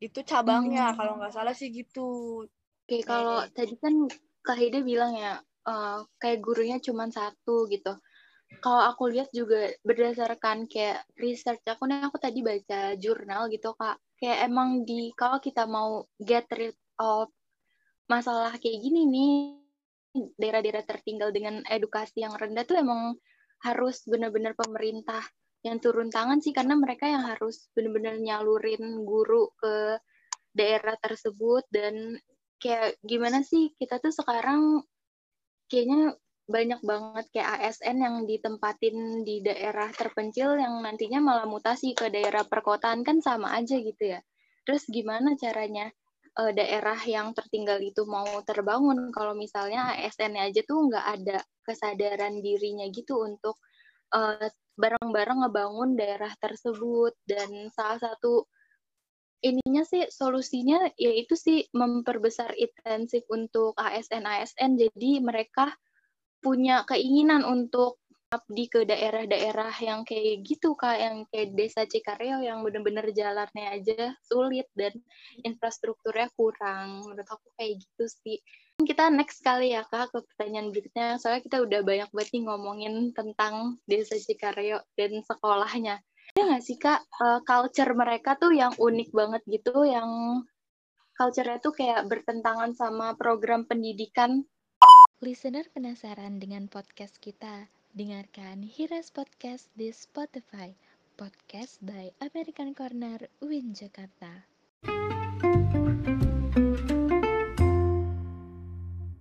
itu 0.03 0.19
cabangnya 0.27 0.91
hmm. 0.91 0.97
kalau 0.99 1.13
nggak 1.19 1.33
salah 1.33 1.55
sih 1.55 1.71
gitu. 1.71 2.43
Oke 2.85 2.97
kalau 3.01 3.41
tadi 3.55 3.75
kan 3.81 4.05
kak 4.45 4.57
Hida 4.59 4.85
bilang 4.85 5.17
ya 5.17 5.41
uh, 5.65 6.05
kayak 6.21 6.43
gurunya 6.43 6.77
cuma 6.83 7.09
satu 7.09 7.65
gitu. 7.71 7.97
Kalau 8.61 8.81
aku 8.85 9.09
lihat 9.09 9.33
juga 9.33 9.73
berdasarkan 9.81 10.69
kayak 10.69 11.01
research 11.17 11.65
aku 11.65 11.89
nih 11.89 12.05
aku 12.05 12.17
tadi 12.21 12.45
baca 12.45 12.93
jurnal 12.95 13.49
gitu 13.49 13.73
kak. 13.73 13.97
Kayak 14.15 14.47
emang 14.47 14.85
di 14.85 15.11
kalau 15.17 15.41
kita 15.41 15.65
mau 15.65 16.05
get 16.21 16.45
rid 16.53 16.77
of 17.01 17.27
masalah 18.05 18.53
kayak 18.61 18.79
gini 18.85 19.01
nih 19.09 19.35
daerah-daerah 20.39 20.85
tertinggal 20.87 21.33
dengan 21.35 21.59
edukasi 21.67 22.23
yang 22.23 22.37
rendah 22.37 22.63
tuh 22.63 22.79
emang 22.79 23.19
harus 23.65 24.05
benar-benar 24.07 24.55
pemerintah 24.55 25.25
yang 25.65 25.81
turun 25.81 26.13
tangan 26.13 26.37
sih 26.45 26.53
karena 26.53 26.77
mereka 26.77 27.09
yang 27.09 27.25
harus 27.25 27.65
benar-benar 27.73 28.21
nyalurin 28.21 29.01
guru 29.01 29.49
ke 29.57 29.97
daerah 30.53 30.93
tersebut. 31.01 31.65
Dan 31.73 32.21
kayak 32.61 33.01
gimana 33.01 33.41
sih 33.41 33.73
kita 33.73 33.97
tuh 33.97 34.13
sekarang 34.13 34.85
kayaknya 35.65 36.13
banyak 36.45 36.77
banget 36.85 37.25
kayak 37.33 37.49
ASN 37.57 37.97
yang 37.97 38.15
ditempatin 38.29 39.25
di 39.25 39.41
daerah 39.41 39.89
terpencil 39.89 40.53
yang 40.61 40.77
nantinya 40.85 41.17
malah 41.17 41.49
mutasi 41.49 41.97
ke 41.97 42.13
daerah 42.13 42.45
perkotaan. 42.45 43.01
Kan 43.01 43.25
sama 43.25 43.57
aja 43.57 43.81
gitu 43.81 44.13
ya. 44.13 44.21
Terus 44.69 44.85
gimana 44.85 45.33
caranya 45.33 45.89
uh, 46.37 46.53
daerah 46.53 47.01
yang 47.09 47.33
tertinggal 47.33 47.81
itu 47.81 48.05
mau 48.05 48.29
terbangun? 48.45 49.09
Kalau 49.09 49.33
misalnya 49.33 49.97
ASN-nya 49.97 50.45
aja 50.45 50.61
tuh 50.61 50.93
nggak 50.93 51.05
ada 51.21 51.37
kesadaran 51.65 52.45
dirinya 52.45 52.85
gitu 52.93 53.25
untuk 53.25 53.57
uh, 54.13 54.49
bareng-bareng 54.75 55.47
ngebangun 55.47 55.95
daerah 55.95 56.31
tersebut. 56.37 57.15
Dan 57.25 57.71
salah 57.71 57.97
satu 58.01 58.45
ininya 59.45 59.85
sih 59.85 60.09
solusinya 60.09 60.89
yaitu 60.97 61.37
sih 61.37 61.69
memperbesar 61.69 62.57
intensif 62.57 63.21
untuk 63.29 63.77
ASN-ASN 63.77 64.73
jadi 64.79 65.11
mereka 65.21 65.69
punya 66.41 66.81
keinginan 66.89 67.45
untuk 67.45 68.01
abdi 68.33 68.67
ke 68.67 68.83
daerah-daerah 68.83 69.71
yang 69.79 70.01
kayak 70.03 70.43
gitu 70.43 70.75
kak. 70.75 70.97
Yang 70.99 71.17
kayak 71.31 71.49
desa 71.55 71.81
Cikareo 71.87 72.43
yang 72.43 72.61
bener-bener 72.65 73.07
jalannya 73.15 73.65
aja 73.79 74.13
sulit 74.25 74.67
dan 74.75 74.93
infrastrukturnya 75.45 76.29
kurang. 76.35 77.05
Menurut 77.05 77.27
aku 77.29 77.47
kayak 77.55 77.79
gitu 77.81 78.05
sih 78.09 78.37
kita 78.83 79.07
next 79.07 79.39
kali 79.39 79.71
ya 79.71 79.87
kak 79.87 80.11
ke 80.11 80.19
pertanyaan 80.33 80.75
berikutnya 80.75 81.15
soalnya 81.15 81.41
kita 81.47 81.63
udah 81.63 81.79
banyak 81.81 82.09
banget 82.11 82.29
nih 82.35 82.43
ngomongin 82.43 82.93
tentang 83.15 83.79
desa 83.87 84.19
Cikareo 84.19 84.83
dan 84.99 85.23
sekolahnya 85.23 86.03
ada 86.35 86.41
nggak 86.51 86.63
sih 86.63 86.75
kak 86.75 86.99
uh, 87.23 87.39
culture 87.47 87.95
mereka 87.95 88.35
tuh 88.35 88.51
yang 88.51 88.75
unik 88.75 89.09
banget 89.15 89.41
gitu 89.47 89.87
yang 89.87 90.43
culture-nya 91.15 91.63
tuh 91.63 91.71
kayak 91.71 92.03
bertentangan 92.11 92.75
sama 92.75 93.15
program 93.15 93.63
pendidikan 93.63 94.43
Listener 95.23 95.63
penasaran 95.71 96.43
dengan 96.43 96.67
podcast 96.67 97.23
kita? 97.23 97.71
Dengarkan 97.95 98.67
Hiras 98.67 99.15
Podcast 99.15 99.71
di 99.71 99.87
Spotify. 99.95 100.75
Podcast 101.15 101.79
by 101.79 102.11
American 102.19 102.75
Corner, 102.75 103.23
UIN 103.39 103.71
Jakarta. 103.71 104.43